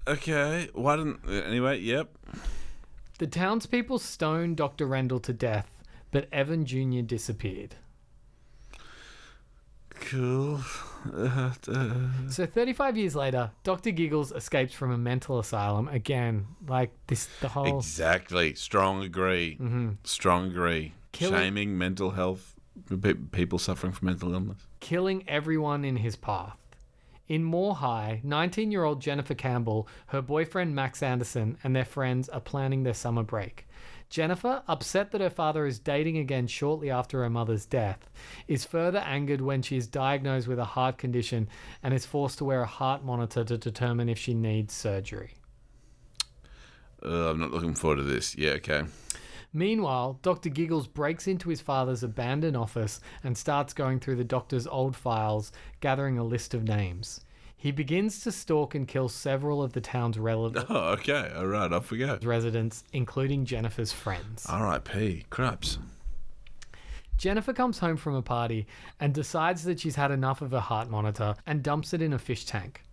Okay. 0.09 0.69
Why 0.73 0.95
didn't. 0.95 1.19
Anyway, 1.29 1.79
yep. 1.79 2.09
The 3.19 3.27
townspeople 3.27 3.99
stoned 3.99 4.57
Dr. 4.57 4.87
Rendell 4.87 5.19
to 5.19 5.33
death, 5.33 5.69
but 6.11 6.27
Evan 6.31 6.65
Jr. 6.65 7.01
disappeared. 7.01 7.75
Cool. 9.89 10.61
Uh, 11.13 11.51
uh, 11.67 11.93
So 12.29 12.45
35 12.45 12.97
years 12.97 13.15
later, 13.15 13.51
Dr. 13.63 13.91
Giggles 13.91 14.31
escapes 14.31 14.73
from 14.73 14.91
a 14.91 14.97
mental 14.97 15.37
asylum 15.37 15.87
again. 15.89 16.47
Like 16.67 16.91
this, 17.07 17.27
the 17.41 17.49
whole 17.49 17.77
exactly. 17.77 18.55
Strong 18.55 19.03
agree. 19.03 19.59
Strong 20.05 20.47
agree. 20.47 20.93
Killing- 21.11 21.35
Shaming 21.39 21.77
mental 21.77 22.11
health. 22.11 22.55
People 23.31 23.59
suffering 23.59 23.91
from 23.91 24.05
mental 24.07 24.33
illness. 24.33 24.65
killing 24.79 25.27
everyone 25.27 25.83
in 25.83 25.97
his 25.97 26.15
path. 26.15 26.55
In 27.27 27.43
Moorehigh, 27.43 28.19
19 28.23 28.71
year 28.71 28.83
old 28.85 29.01
Jennifer 29.01 29.35
Campbell, 29.35 29.87
her 30.07 30.21
boyfriend 30.21 30.73
Max 30.73 31.03
Anderson, 31.03 31.57
and 31.63 31.75
their 31.75 31.85
friends 31.85 32.29
are 32.29 32.39
planning 32.39 32.83
their 32.83 32.93
summer 32.93 33.21
break. 33.23 33.67
Jennifer, 34.09 34.63
upset 34.67 35.11
that 35.11 35.21
her 35.21 35.29
father 35.29 35.67
is 35.67 35.77
dating 35.77 36.17
again 36.17 36.47
shortly 36.47 36.89
after 36.89 37.21
her 37.21 37.29
mother's 37.29 37.65
death, 37.67 38.09
is 38.47 38.65
further 38.65 38.97
angered 38.99 39.41
when 39.41 39.61
she 39.61 39.77
is 39.77 39.85
diagnosed 39.85 40.47
with 40.47 40.57
a 40.57 40.65
heart 40.65 40.97
condition 40.97 41.47
and 41.83 41.93
is 41.93 42.05
forced 42.07 42.39
to 42.39 42.45
wear 42.45 42.61
a 42.61 42.65
heart 42.65 43.03
monitor 43.05 43.43
to 43.43 43.57
determine 43.57 44.09
if 44.09 44.17
she 44.17 44.33
needs 44.33 44.73
surgery. 44.73 45.33
Uh, 47.05 47.29
I'm 47.29 47.39
not 47.39 47.51
looking 47.51 47.75
forward 47.75 47.97
to 47.97 48.03
this. 48.03 48.35
Yeah, 48.35 48.51
okay. 48.51 48.83
Meanwhile, 49.51 50.19
Dr. 50.21 50.49
Giggles 50.49 50.87
breaks 50.87 51.27
into 51.27 51.49
his 51.49 51.61
father's 51.61 52.03
abandoned 52.03 52.55
office 52.55 52.99
and 53.23 53.37
starts 53.37 53.73
going 53.73 53.99
through 53.99 54.17
the 54.17 54.23
doctor's 54.23 54.67
old 54.67 54.95
files, 54.95 55.51
gathering 55.81 56.17
a 56.17 56.23
list 56.23 56.53
of 56.53 56.63
names. 56.63 57.21
He 57.57 57.71
begins 57.71 58.21
to 58.21 58.31
stalk 58.31 58.73
and 58.75 58.87
kill 58.87 59.09
several 59.09 59.61
of 59.61 59.73
the 59.73 59.81
town's 59.81 60.17
relatives. 60.17 60.65
Oh, 60.69 60.91
okay. 60.91 61.31
All 61.35 61.47
right. 61.47 61.71
Off 61.73 61.91
we 61.91 61.97
go. 61.97 62.17
residents, 62.23 62.83
including 62.93 63.43
Jennifer's 63.45 63.91
friends. 63.91 64.45
R.I.P. 64.47 65.25
Craps. 65.29 65.77
Jennifer 67.17 67.51
comes 67.51 67.79
home 67.79 67.97
from 67.97 68.15
a 68.15 68.21
party 68.21 68.65
and 69.01 69.13
decides 69.13 69.63
that 69.65 69.79
she's 69.81 69.95
had 69.95 70.09
enough 70.11 70.41
of 70.41 70.51
her 70.51 70.59
heart 70.61 70.89
monitor 70.89 71.35
and 71.45 71.61
dumps 71.61 71.93
it 71.93 72.01
in 72.01 72.13
a 72.13 72.19
fish 72.19 72.45
tank. 72.45 72.83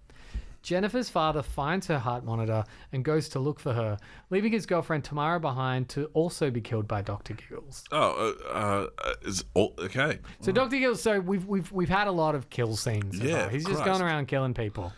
Jennifer's 0.66 1.08
father 1.08 1.42
finds 1.42 1.87
her 1.87 2.00
heart 2.00 2.25
monitor 2.25 2.64
and 2.92 3.04
goes 3.04 3.28
to 3.28 3.38
look 3.38 3.61
for 3.61 3.73
her, 3.73 3.96
leaving 4.30 4.50
his 4.50 4.66
girlfriend 4.66 5.04
Tamara 5.04 5.38
behind 5.38 5.88
to 5.90 6.06
also 6.06 6.50
be 6.50 6.61
killed 6.61 6.88
by 6.88 7.02
Dr. 7.02 7.35
Giggles. 7.35 7.85
Oh, 7.92 8.35
uh, 8.52 8.52
uh, 8.99 9.14
is 9.23 9.44
all 9.54 9.75
okay. 9.78 10.18
So 10.40 10.50
Dr. 10.50 10.70
Giggles, 10.70 11.00
so 11.00 11.20
we've 11.20 11.46
we've 11.46 11.70
we've 11.70 11.88
had 11.88 12.08
a 12.08 12.11
lot 12.11 12.35
of 12.35 12.50
kill 12.50 12.75
scenes. 12.75 13.16
so 13.16 13.23
Yeah, 13.25 13.42
far. 13.42 13.50
he's 13.50 13.62
just 13.64 13.76
Christ. 13.82 14.00
going 14.00 14.02
around 14.02 14.26
killing 14.26 14.54
people. 14.54 14.92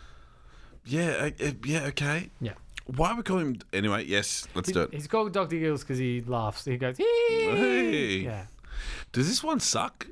Yeah, 0.85 1.29
uh, 1.39 1.45
uh, 1.45 1.51
yeah, 1.63 1.83
okay. 1.89 2.31
Yeah. 2.41 2.53
Why 2.87 3.11
are 3.11 3.17
we 3.17 3.21
call 3.21 3.37
him 3.37 3.59
anyway? 3.71 4.05
Yes, 4.05 4.47
let's 4.55 4.71
do 4.71 4.81
it. 4.81 4.89
He's 4.91 5.05
called 5.05 5.33
Dr. 5.33 5.57
Giggles 5.59 5.83
because 5.83 5.99
he 5.99 6.21
laughs. 6.21 6.65
He 6.65 6.77
goes, 6.77 6.97
Hey. 6.97 8.21
yeah. 8.21 8.45
Does 9.11 9.27
this 9.27 9.43
one 9.43 9.59
suck? 9.59 10.07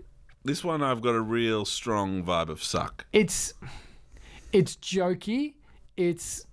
This 0.45 0.63
one 0.63 0.83
I've 0.83 1.01
got 1.01 1.15
a 1.15 1.19
real 1.21 1.65
strong 1.65 2.23
vibe 2.23 2.49
of 2.49 2.63
suck. 2.63 3.07
It's 3.11 3.55
it's 4.57 4.75
jokey. 4.77 5.53
It's 5.95 6.45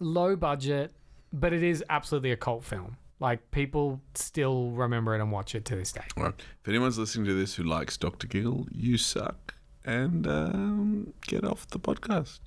low 0.00 0.36
budget, 0.36 0.92
but 1.32 1.52
it 1.52 1.62
is 1.62 1.84
absolutely 1.88 2.32
a 2.32 2.36
cult 2.36 2.64
film. 2.64 2.96
Like 3.20 3.50
people 3.52 4.00
still 4.14 4.70
remember 4.70 5.14
it 5.14 5.20
and 5.20 5.30
watch 5.30 5.54
it 5.54 5.64
to 5.66 5.76
this 5.76 5.92
day. 5.92 6.04
All 6.16 6.24
right. 6.24 6.34
If 6.62 6.68
anyone's 6.68 6.98
listening 6.98 7.26
to 7.26 7.34
this 7.34 7.54
who 7.54 7.62
likes 7.62 7.96
Doctor 7.96 8.26
Giggle, 8.26 8.66
you 8.72 8.98
suck, 8.98 9.54
and 9.84 10.26
um, 10.26 11.12
get 11.26 11.44
off 11.44 11.68
the 11.68 11.78
podcast. 11.78 12.40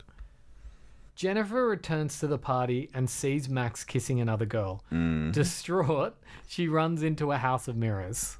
Jennifer 1.16 1.68
returns 1.68 2.20
to 2.20 2.28
the 2.28 2.38
party 2.38 2.90
and 2.94 3.10
sees 3.10 3.50
Max 3.50 3.84
kissing 3.84 4.20
another 4.22 4.46
girl. 4.46 4.84
Distraught, 5.32 6.16
she 6.48 6.68
runs 6.68 7.02
into 7.02 7.32
a 7.32 7.38
house 7.38 7.68
of 7.68 7.76
mirrors. 7.76 8.38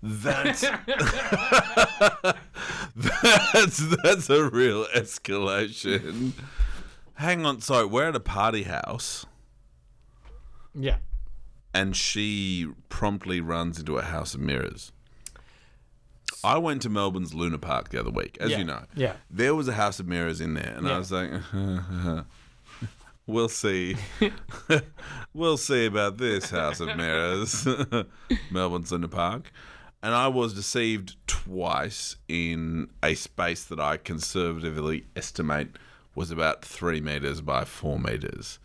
That's 0.00 0.64
that's 2.96 3.78
that's 4.02 4.30
a 4.30 4.48
real 4.48 4.86
escalation. 4.96 6.32
Hang 7.14 7.44
on, 7.46 7.60
sorry, 7.60 7.86
we're 7.86 8.08
at 8.08 8.16
a 8.16 8.20
party 8.20 8.62
house, 8.62 9.26
Yeah. 10.74 10.96
and 11.74 11.94
she 11.96 12.68
promptly 12.88 13.40
runs 13.40 13.78
into 13.78 13.98
a 13.98 14.02
house 14.02 14.34
of 14.34 14.40
mirrors. 14.40 14.92
I 16.42 16.56
went 16.56 16.80
to 16.82 16.88
Melbourne's 16.88 17.34
Luna 17.34 17.58
Park 17.58 17.90
the 17.90 18.00
other 18.00 18.10
week, 18.10 18.38
as 18.40 18.50
Yeah. 18.52 18.58
you 18.58 18.64
know. 18.64 18.84
Yeah. 18.96 19.16
There 19.30 19.54
was 19.54 19.68
a 19.68 19.74
house 19.74 20.00
of 20.00 20.06
mirrors 20.08 20.40
in 20.40 20.54
there, 20.54 20.72
and 20.74 20.88
I 20.88 20.96
was 20.96 21.12
like, 21.12 21.30
"We'll 23.26 23.50
see, 23.50 23.96
we'll 25.34 25.58
see 25.58 25.84
about 25.86 26.16
this 26.16 26.48
house 26.50 26.80
of 26.80 26.96
mirrors." 26.96 27.66
Melbourne's 28.50 28.90
Luna 28.90 29.08
Park, 29.08 29.52
and 30.02 30.14
I 30.14 30.28
was 30.28 30.54
deceived 30.54 31.16
twice 31.26 32.16
in 32.28 32.90
a 33.02 33.14
space 33.14 33.64
that 33.64 33.80
I 33.80 33.96
conservatively 33.96 35.04
estimate 35.14 35.76
was 36.14 36.30
about 36.30 36.64
three 36.64 37.00
meters 37.00 37.40
by 37.40 37.64
four 37.64 37.98
meters. 37.98 38.58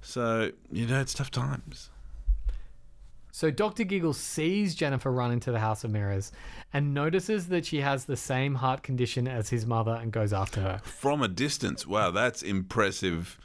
So 0.00 0.52
you 0.70 0.86
know, 0.86 1.00
it's 1.00 1.14
tough 1.14 1.30
times. 1.30 1.90
So 3.30 3.52
Dr. 3.52 3.84
Giggle 3.84 4.14
sees 4.14 4.74
Jennifer 4.74 5.12
run 5.12 5.30
into 5.30 5.52
the 5.52 5.60
House 5.60 5.84
of 5.84 5.92
Mirrors 5.92 6.32
and 6.72 6.92
notices 6.92 7.46
that 7.48 7.64
she 7.64 7.80
has 7.82 8.04
the 8.04 8.16
same 8.16 8.56
heart 8.56 8.82
condition 8.82 9.28
as 9.28 9.48
his 9.48 9.64
mother 9.64 9.96
and 10.02 10.10
goes 10.10 10.32
after 10.32 10.60
her. 10.60 10.80
From 10.82 11.22
a 11.22 11.28
distance, 11.28 11.86
wow, 11.86 12.10
that's 12.10 12.42
impressive. 12.42 13.38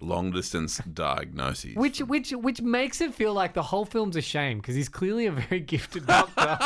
Long 0.00 0.30
distance 0.32 0.78
diagnoses. 0.92 1.76
Which 1.76 2.00
which 2.00 2.30
which 2.32 2.60
makes 2.60 3.00
it 3.00 3.14
feel 3.14 3.32
like 3.32 3.54
the 3.54 3.62
whole 3.62 3.84
film's 3.84 4.16
a 4.16 4.20
shame 4.20 4.58
because 4.58 4.74
he's 4.74 4.88
clearly 4.88 5.26
a 5.26 5.32
very 5.32 5.60
gifted 5.74 6.06
doctor. 6.06 6.58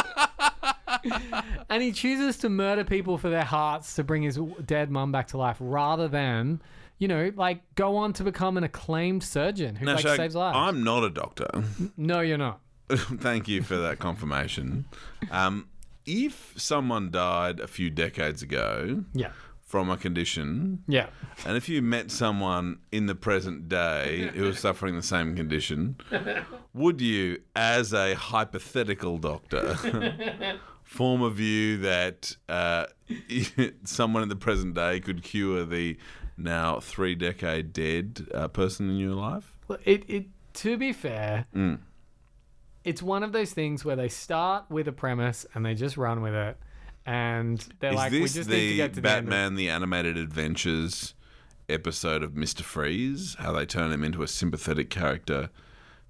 and 1.71 1.83
he 1.83 1.93
chooses 1.93 2.39
to 2.39 2.49
murder 2.49 2.85
people 2.85 3.19
for 3.19 3.29
their 3.31 3.45
hearts 3.45 3.95
to 3.97 4.05
bring 4.05 4.23
his 4.23 4.39
dead 4.65 4.91
mum 4.91 5.13
back 5.13 5.29
to 5.29 5.39
life 5.39 5.57
rather 5.61 6.09
than, 6.09 6.61
you 6.99 7.07
know, 7.07 7.31
like 7.37 7.63
go 7.75 7.97
on 7.97 8.13
to 8.15 8.25
become 8.25 8.57
an 8.57 8.65
acclaimed 8.65 9.23
surgeon 9.23 9.77
who 9.77 9.85
Now, 9.87 9.95
like 9.95 10.17
saves 10.17 10.35
lives. 10.35 10.57
I'm 10.57 10.83
not 10.83 11.05
a 11.05 11.11
doctor. 11.11 11.49
No, 11.97 12.21
you're 12.21 12.39
not. 12.39 12.61
Thank 12.91 13.49
you 13.49 13.63
for 13.63 13.77
that 13.77 13.99
confirmation. 13.99 14.87
Um, 15.31 15.69
if 16.07 16.55
someone 16.57 17.11
died 17.11 17.61
a 17.61 17.67
few 17.67 17.91
decades 17.91 18.43
ago 18.43 19.05
Yeah. 19.13 19.33
From 19.69 19.91
a 19.91 19.97
condition, 19.99 20.83
Yeah. 20.89 21.09
and 21.47 21.55
if 21.57 21.69
you 21.69 21.83
met 21.83 22.11
someone 22.11 22.79
in 22.91 23.05
the 23.05 23.15
present 23.15 23.69
day 23.69 24.31
who 24.35 24.45
was 24.45 24.59
suffering 24.67 24.97
the 24.97 25.03
same 25.03 25.37
condition, 25.37 25.97
would 26.73 27.03
you, 27.03 27.43
as 27.55 27.93
a 27.93 28.15
hypothetical 28.15 29.19
doctor, 29.19 29.75
form 30.85 31.21
a 31.21 31.29
view 31.31 31.77
that 31.79 32.35
uh, 32.49 32.87
someone 33.85 34.23
in 34.23 34.31
the 34.31 34.37
present 34.37 34.75
day 34.75 35.01
could 35.01 35.23
cure 35.23 35.67
the 35.67 35.99
now 36.39 36.81
three 36.81 37.15
decade 37.15 37.75
dead 37.75 38.27
uh, 38.33 38.49
person 38.49 38.89
in 38.89 38.97
your 38.97 39.15
life? 39.15 39.53
Well, 39.69 39.79
it, 39.85 40.05
it 40.09 40.27
to 40.55 40.79
be 40.79 40.95
fair, 40.95 41.45
Mm. 41.55 41.79
it's 42.85 43.03
one 43.03 43.23
of 43.23 43.33
those 43.33 43.53
things 43.53 43.85
where 43.85 43.97
they 43.97 44.09
start 44.09 44.65
with 44.71 44.89
a 44.89 44.93
premise 44.93 45.45
and 45.55 45.65
they 45.67 45.75
just 45.75 45.99
run 45.99 46.23
with 46.23 46.33
it, 46.35 46.57
and 47.09 47.67
they're 47.81 47.91
Is 47.93 47.97
like, 47.97 48.13
"We 48.13 48.21
just 48.21 48.37
need 48.37 48.45
to 48.45 48.51
the 48.51 48.77
get 48.77 48.95
to 48.95 49.01
the 49.01 49.09
end." 49.09 49.19
of- 49.21 49.25
Batman 49.31 49.55
the 49.55 49.71
Animated 49.71 50.19
Adventures 50.19 51.15
episode 51.69 52.23
of 52.23 52.37
Mister 52.37 52.63
Freeze? 52.63 53.35
How 53.39 53.53
they 53.53 53.65
turn 53.67 53.91
him 53.93 54.05
into 54.05 54.23
a 54.23 54.29
sympathetic 54.29 54.91
character 54.91 55.49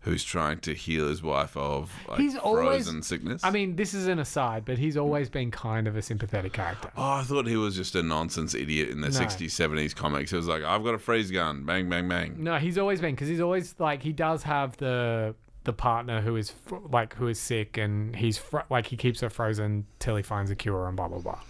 who's 0.02 0.22
trying 0.24 0.58
to 0.60 0.74
heal 0.74 1.08
his 1.08 1.22
wife 1.22 1.56
of 1.56 1.92
like, 2.08 2.18
He's 2.20 2.36
always- 2.36 2.84
frozen 2.84 3.02
sickness. 3.02 3.42
I 3.44 3.50
mean, 3.50 3.76
this 3.76 3.94
is 3.94 4.06
an 4.06 4.18
aside, 4.20 4.64
but 4.64 4.78
he's 4.78 4.96
always 4.96 5.28
been 5.28 5.50
kind 5.50 5.86
of 5.88 5.96
a 5.96 6.02
sympathetic 6.02 6.52
character. 6.52 6.90
Oh, 6.96 7.02
I 7.14 7.22
thought 7.24 7.46
he 7.46 7.56
was 7.56 7.74
just 7.76 7.94
a 7.96 8.02
nonsense 8.02 8.54
idiot 8.54 8.90
in 8.90 9.00
the 9.00 9.08
No. 9.08 9.18
60s, 9.18 9.50
70s 9.52 9.94
comics. 9.94 10.32
It 10.32 10.36
was 10.36 10.46
like, 10.46 10.62
I've 10.62 10.84
got 10.84 10.94
a 10.94 10.98
freeze 10.98 11.30
gun, 11.32 11.64
bang, 11.64 11.88
bang, 11.90 12.08
bang. 12.08 12.36
No, 12.38 12.58
he's 12.58 12.78
always 12.78 13.00
been 13.00 13.14
because 13.16 13.28
he's 13.28 13.40
always 13.40 13.74
like 13.78 14.02
he 14.02 14.12
does 14.12 14.44
have 14.44 14.76
the 14.78 15.34
the 15.64 15.72
partner 15.72 16.20
who 16.20 16.36
is 16.36 16.50
fr- 16.50 16.76
like 16.90 17.14
who 17.14 17.28
is 17.28 17.38
sick 17.40 17.76
and 17.76 18.16
he's 18.16 18.38
fr- 18.38 18.60
like 18.70 18.86
he 18.86 18.96
keeps 18.96 19.20
her 19.20 19.30
frozen 19.30 19.86
till 19.98 20.16
he 20.16 20.22
finds 20.22 20.50
a 20.50 20.56
cure 20.56 20.86
and 20.88 20.96
blah 20.96 21.08
blah 21.08 21.18
blah. 21.18 21.40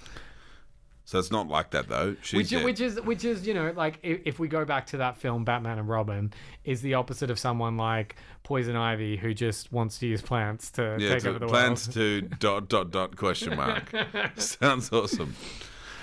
So 1.05 1.19
it's 1.19 1.31
not 1.31 1.49
like 1.49 1.71
that 1.71 1.89
though. 1.89 2.17
She's 2.21 2.37
Which, 2.39 2.51
dead. 2.51 2.65
which 2.65 2.81
is 2.83 3.01
which 3.01 3.25
is 3.25 3.47
you 3.47 3.55
know 3.55 3.73
like 3.75 3.99
if, 4.03 4.21
if 4.27 4.39
we 4.39 4.47
go 4.49 4.65
back 4.67 4.87
to 4.89 4.99
that 4.99 5.17
film 5.17 5.43
Batman 5.45 5.79
and 5.79 5.89
Robin 5.89 6.33
is 6.65 6.83
the 6.83 6.95
opposite 6.95 7.31
of 7.31 7.39
someone 7.39 7.77
like 7.79 8.17
Poison 8.43 8.77
Ivy 8.77 9.17
who 9.17 9.33
just 9.33 9.73
wants 9.73 9.99
to 10.01 10.07
use 10.07 10.21
plants 10.21 10.71
to 10.73 10.97
yeah, 10.99 11.15
take 11.15 11.23
to- 11.23 11.31
over 11.31 11.39
the 11.39 11.47
plans 11.47 11.87
world. 11.87 11.95
to 11.95 12.21
dot 12.41 12.69
dot 12.69 12.91
dot 12.91 13.17
question 13.17 13.57
mark. 13.57 13.91
Sounds 14.37 14.93
awesome. 14.93 15.35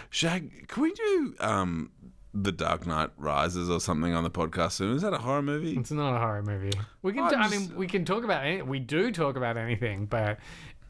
Shag, 0.10 0.68
can 0.70 0.82
we 0.84 0.92
do 0.94 1.36
um, 1.40 1.92
the 2.38 2.52
Dark 2.52 2.86
Knight 2.86 3.12
Rises 3.18 3.70
or 3.70 3.80
something 3.80 4.14
on 4.14 4.24
the 4.24 4.30
podcast 4.30 4.74
soon? 4.74 4.96
Is 4.96 5.02
that 5.04 5.14
a 5.14 5.18
horror 5.18 5.42
movie? 5.42 5.76
It's 5.78 5.90
not 5.92 6.16
a 6.16 6.20
horror 6.20 6.44
movie. 6.44 6.72
We 7.02 7.14
can. 7.14 7.30
T- 7.30 7.36
I 7.36 7.48
mean, 7.50 7.74
we 7.76 7.88
can 7.88 8.04
talk 8.06 8.24
about 8.26 8.44
any, 8.46 8.62
we 8.62 8.80
do 8.80 9.12
talk 9.12 9.38
about 9.38 9.56
anything, 9.58 10.06
but 10.06 10.40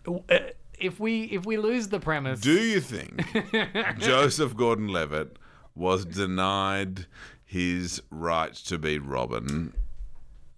uh, 0.08 0.40
if 0.80 1.00
we 1.00 1.24
if 1.26 1.46
we 1.46 1.58
lose 1.58 1.88
the 1.90 2.00
premise, 2.00 2.42
Do 2.42 2.52
you 2.54 2.82
think 2.82 3.22
Joseph 4.00 4.56
Gordon-Levitt 4.56 5.38
was 5.76 6.04
denied 6.06 7.06
his 7.44 8.02
right 8.10 8.54
to 8.54 8.78
be 8.80 8.98
Robin 8.98 9.74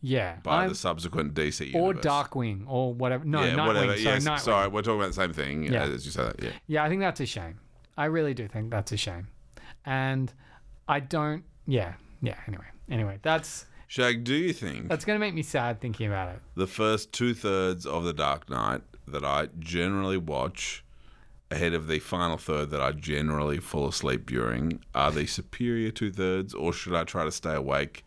Yeah. 0.01 0.37
by 0.43 0.61
I'm- 0.61 0.69
the 0.69 0.75
subsequent 0.75 1.33
DC 1.33 1.75
or. 1.75 1.93
Darkwing 1.93 2.63
or 2.67 2.93
whatever. 2.93 3.25
No, 3.25 3.43
yeah, 3.43 3.53
Nightwing. 3.55 3.67
whatever. 3.67 3.85
Sorry, 3.97 4.01
yes, 4.03 4.23
Nightwing. 4.27 4.39
sorry, 4.39 4.67
we're 4.69 4.81
talking 4.83 4.99
about 5.01 5.07
the 5.07 5.13
same 5.13 5.33
thing 5.33 5.63
Yeah. 5.63 5.83
as 5.83 6.05
you 6.05 6.11
said 6.11 6.27
that. 6.37 6.43
Yeah. 6.43 6.49
Yeah, 6.67 6.83
I 6.85 6.89
think 6.89 7.01
that's 7.01 7.19
a 7.19 7.25
shame. 7.25 7.59
I 7.97 8.05
really 8.05 8.33
do 8.33 8.47
think 8.47 8.69
that's 8.71 8.91
a 8.91 8.97
shame. 8.97 9.27
And 9.85 10.31
I 10.87 10.99
don't. 10.99 11.43
Yeah. 11.65 11.93
Yeah. 12.21 12.35
Anyway. 12.47 12.65
Anyway, 12.89 13.19
that's 13.21 13.65
Shag, 13.87 14.23
do 14.23 14.33
you 14.33 14.53
think 14.53 14.87
that's 14.89 15.05
gonna 15.05 15.19
make 15.19 15.33
me 15.33 15.43
sad 15.43 15.79
thinking 15.81 16.07
about 16.07 16.35
it. 16.35 16.41
the 16.55 16.67
first 16.67 17.11
two 17.11 17.33
thirds 17.33 17.85
of 17.85 18.03
The 18.03 18.13
Dark 18.13 18.49
Knight 18.49 18.81
that 19.07 19.23
I 19.23 19.47
generally 19.59 20.17
watch 20.17 20.83
ahead 21.49 21.73
of 21.73 21.87
the 21.87 21.99
final 21.99 22.37
third 22.37 22.69
that 22.71 22.81
I 22.81 22.91
generally 22.91 23.59
fall 23.59 23.87
asleep 23.87 24.25
during 24.25 24.81
are 24.93 25.11
the 25.11 25.25
superior 25.25 25.91
two 25.91 26.11
thirds, 26.11 26.53
or 26.53 26.73
should 26.73 26.93
I 26.93 27.03
try 27.03 27.23
to 27.23 27.31
stay 27.31 27.55
awake 27.55 28.05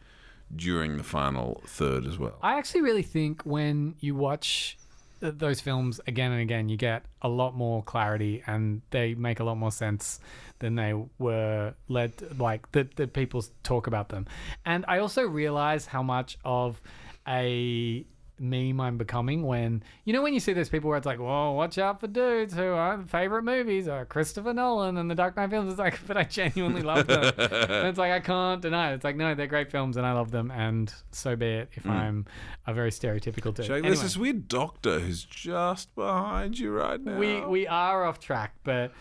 during 0.55 0.97
the 0.99 1.03
final 1.03 1.63
third 1.67 2.05
as 2.07 2.19
well? 2.19 2.39
I 2.43 2.59
actually 2.59 2.83
really 2.83 3.03
think 3.03 3.43
when 3.43 3.95
you 4.01 4.15
watch 4.15 4.77
those 5.21 5.61
films 5.61 6.01
again 6.07 6.33
and 6.33 6.41
again, 6.41 6.69
you 6.69 6.77
get 6.77 7.05
a 7.23 7.29
lot 7.29 7.55
more 7.55 7.83
clarity 7.83 8.43
and 8.47 8.83
they 8.91 9.15
make 9.15 9.41
a 9.41 9.45
lot 9.45 9.57
more 9.57 9.71
sense 9.71 10.21
than 10.59 10.75
they 10.75 10.95
were 11.19 11.75
led 11.89 12.13
like 12.39 12.71
that 12.73 12.97
that 12.97 13.13
people 13.13 13.45
talk 13.63 13.87
about 13.87 14.09
them. 14.09 14.27
And 14.65 14.85
I 14.89 14.99
also 14.99 15.23
realize 15.23 15.87
how 15.87 16.03
much 16.03 16.39
of 16.45 16.81
a 17.27 18.05
meme 18.41 18.81
I'm 18.81 18.97
becoming 18.97 19.43
when 19.43 19.83
you 20.05 20.13
know 20.13 20.23
when 20.23 20.35
you 20.35 20.41
see 20.41 20.53
those 20.53 20.69
people 20.69 20.89
where 20.89 20.97
it's 20.97 21.07
like, 21.07 21.19
whoa, 21.19 21.53
watch 21.53 21.79
out 21.79 22.01
for 22.01 22.07
dudes 22.07 22.55
who 22.55 22.65
are 22.65 23.03
favorite 23.03 23.43
movies 23.43 23.87
are 23.87 24.05
Christopher 24.05 24.55
Nolan 24.55 24.97
and 24.97 25.11
the 25.11 25.15
Dark 25.15 25.37
Knight 25.37 25.51
films. 25.51 25.71
It's 25.71 25.79
like, 25.79 25.99
but 26.07 26.17
I 26.17 26.25
genuinely 26.25 26.83
love 26.83 27.07
them. 27.07 27.25
and 27.25 27.37
it's 27.87 27.99
like 27.99 28.13
I 28.13 28.21
can't 28.21 28.63
deny 28.63 28.93
it. 28.93 28.95
It's 28.95 29.05
like, 29.05 29.17
no, 29.17 29.35
they're 29.35 29.47
great 29.47 29.71
films 29.71 29.97
and 29.97 30.07
I 30.07 30.13
love 30.13 30.31
them, 30.31 30.51
and 30.51 30.93
so 31.13 31.37
be 31.37 31.47
it 31.47 31.69
if 31.75 31.83
hmm. 31.85 31.91
I'm 31.91 32.27
a 32.67 32.75
very 32.75 32.91
stereotypical 32.91 33.55
dude. 33.55 33.67
Shag, 33.67 33.71
Anyway, 33.71 33.89
there's 33.89 34.03
this 34.03 34.17
weird 34.17 34.49
doctor 34.49 34.99
who's 35.01 35.25
just 35.25 35.95
behind 35.95 36.59
you 36.59 36.73
right 36.73 37.01
now. 37.01 37.19
we 37.19 37.41
we 37.43 37.67
are 37.67 38.05
off 38.05 38.19
track, 38.19 38.55
but 38.65 38.93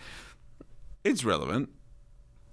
it's 1.03 1.23
relevant. 1.23 1.69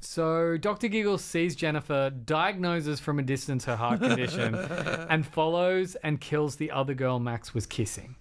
So 0.00 0.56
Dr. 0.56 0.88
Giggles 0.88 1.24
sees 1.24 1.56
Jennifer, 1.56 2.10
diagnoses 2.10 3.00
from 3.00 3.18
a 3.18 3.22
distance 3.22 3.64
her 3.64 3.76
heart 3.76 4.00
condition, 4.00 4.54
and 5.10 5.26
follows 5.26 5.94
and 5.96 6.20
kills 6.20 6.56
the 6.56 6.70
other 6.70 6.94
girl 6.94 7.18
Max 7.18 7.54
was 7.54 7.66
kissing. 7.66 8.16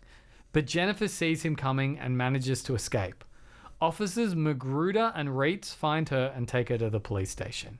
But 0.51 0.65
Jennifer 0.65 1.07
sees 1.07 1.43
him 1.43 1.55
coming 1.55 1.99
and 1.99 2.17
manages 2.17 2.63
to 2.63 2.75
escape. 2.75 3.23
Officers 3.81 4.35
Magruder 4.35 5.11
and 5.15 5.29
Reitz 5.29 5.75
find 5.75 6.07
her 6.09 6.31
and 6.35 6.47
take 6.47 6.69
her 6.69 6.77
to 6.77 6.89
the 6.89 6.99
police 6.99 7.29
station. 7.29 7.79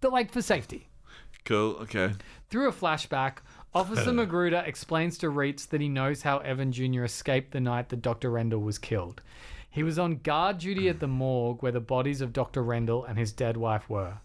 But 0.00 0.12
like 0.12 0.30
for 0.30 0.42
safety. 0.42 0.88
Cool. 1.44 1.76
Okay. 1.80 2.12
Through 2.50 2.68
a 2.68 2.72
flashback, 2.72 3.38
Officer 3.74 4.12
Magruder 4.12 4.62
explains 4.66 5.18
to 5.18 5.28
Reitz 5.28 5.68
that 5.70 5.80
he 5.80 5.88
knows 5.88 6.22
how 6.22 6.38
Evan 6.38 6.72
Jr. 6.72 7.04
escaped 7.04 7.52
the 7.52 7.60
night 7.60 7.88
that 7.88 8.02
Dr. 8.02 8.30
Rendell 8.30 8.60
was 8.60 8.78
killed. 8.78 9.22
He 9.72 9.82
was 9.82 9.98
on 9.98 10.16
guard 10.16 10.58
duty 10.58 10.88
at 10.90 11.00
the 11.00 11.06
morgue 11.08 11.62
where 11.62 11.72
the 11.72 11.80
bodies 11.80 12.20
of 12.20 12.32
Dr. 12.32 12.62
Rendell 12.62 13.04
and 13.04 13.18
his 13.18 13.32
dead 13.32 13.56
wife 13.56 13.88
were. 13.88 14.18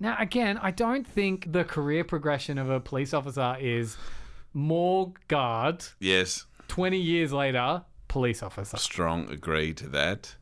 Now, 0.00 0.16
again, 0.18 0.58
I 0.60 0.72
don't 0.72 1.06
think 1.06 1.52
the 1.52 1.62
career 1.62 2.02
progression 2.02 2.58
of 2.58 2.68
a 2.68 2.80
police 2.80 3.14
officer 3.14 3.56
is 3.60 3.96
morgue 4.52 5.20
guard, 5.28 5.84
Yes. 6.00 6.46
20 6.66 6.98
years 6.98 7.32
later, 7.32 7.82
police 8.08 8.42
officer. 8.42 8.76
Strong 8.78 9.30
agree 9.30 9.72
to 9.74 9.86
that. 9.90 10.34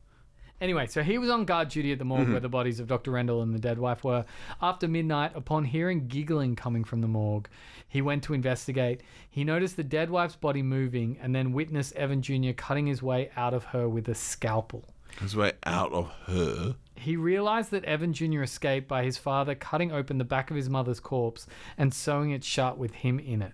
Anyway, 0.61 0.85
so 0.85 1.01
he 1.01 1.17
was 1.17 1.31
on 1.31 1.43
guard 1.43 1.69
duty 1.69 1.91
at 1.91 1.97
the 1.97 2.05
morgue 2.05 2.21
mm-hmm. 2.21 2.33
where 2.33 2.39
the 2.39 2.47
bodies 2.47 2.79
of 2.79 2.87
Dr. 2.87 3.09
Rendell 3.09 3.41
and 3.41 3.51
the 3.51 3.59
dead 3.59 3.79
wife 3.79 4.03
were. 4.03 4.25
After 4.61 4.87
midnight, 4.87 5.31
upon 5.35 5.65
hearing 5.65 6.07
giggling 6.07 6.55
coming 6.55 6.83
from 6.83 7.01
the 7.01 7.07
morgue, 7.07 7.49
he 7.89 7.99
went 7.99 8.23
to 8.25 8.35
investigate. 8.35 9.01
He 9.27 9.43
noticed 9.43 9.75
the 9.75 9.83
dead 9.83 10.11
wife's 10.11 10.35
body 10.35 10.61
moving 10.61 11.17
and 11.19 11.33
then 11.33 11.51
witnessed 11.51 11.95
Evan 11.95 12.21
Jr. 12.21 12.51
cutting 12.55 12.85
his 12.85 13.01
way 13.01 13.31
out 13.35 13.55
of 13.55 13.65
her 13.65 13.89
with 13.89 14.07
a 14.07 14.13
scalpel. 14.13 14.85
His 15.19 15.35
way 15.35 15.53
out 15.65 15.91
of 15.91 16.11
her. 16.27 16.75
He 16.95 17.15
realized 17.15 17.71
that 17.71 17.83
Evan 17.85 18.13
Jr. 18.13 18.43
escaped 18.43 18.87
by 18.87 19.03
his 19.03 19.17
father 19.17 19.55
cutting 19.55 19.91
open 19.91 20.19
the 20.19 20.23
back 20.23 20.51
of 20.51 20.55
his 20.55 20.69
mother's 20.69 20.99
corpse 20.99 21.47
and 21.75 21.91
sewing 21.91 22.29
it 22.29 22.43
shut 22.43 22.77
with 22.77 22.93
him 22.93 23.19
in 23.19 23.41
it. 23.41 23.53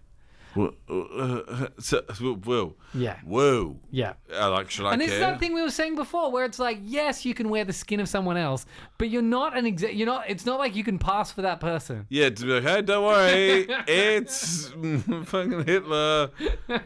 Whoa. 0.57 0.73
uh, 0.89 1.67
Whoa. 2.43 2.75
Yeah. 2.93 3.19
Whoa. 3.23 3.77
Yeah. 3.91 4.13
Uh, 4.33 4.49
like, 4.51 4.69
should 4.69 4.85
I 4.85 4.93
And 4.93 5.01
care? 5.01 5.09
it's 5.09 5.19
that 5.19 5.39
thing 5.39 5.53
we 5.53 5.61
were 5.61 5.69
saying 5.71 5.95
before, 5.95 6.31
where 6.31 6.45
it's 6.45 6.59
like, 6.59 6.79
yes, 6.83 7.25
you 7.25 7.33
can 7.33 7.49
wear 7.49 7.63
the 7.65 7.73
skin 7.73 7.99
of 7.99 8.09
someone 8.09 8.37
else, 8.37 8.65
but 8.97 9.09
you're 9.09 9.21
not 9.21 9.55
an 9.57 9.65
exact. 9.65 9.93
You're 9.93 10.07
not. 10.07 10.25
It's 10.29 10.45
not 10.45 10.59
like 10.59 10.75
you 10.75 10.83
can 10.83 10.97
pass 10.99 11.31
for 11.31 11.41
that 11.43 11.59
person. 11.59 12.05
Yeah, 12.09 12.29
to 12.29 12.45
be 12.45 12.51
like, 12.59 12.63
hey, 12.63 12.81
don't 12.81 13.03
worry, 13.05 13.67
it's 13.87 14.67
fucking 15.25 15.65
Hitler. 15.65 16.31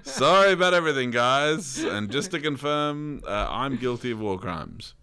Sorry 0.03 0.51
about 0.53 0.73
everything, 0.73 1.11
guys. 1.11 1.77
And 1.83 2.11
just 2.11 2.31
to 2.31 2.39
confirm, 2.39 3.21
uh, 3.27 3.47
I'm 3.49 3.77
guilty 3.77 4.11
of 4.11 4.19
war 4.19 4.37
crimes. 4.39 4.95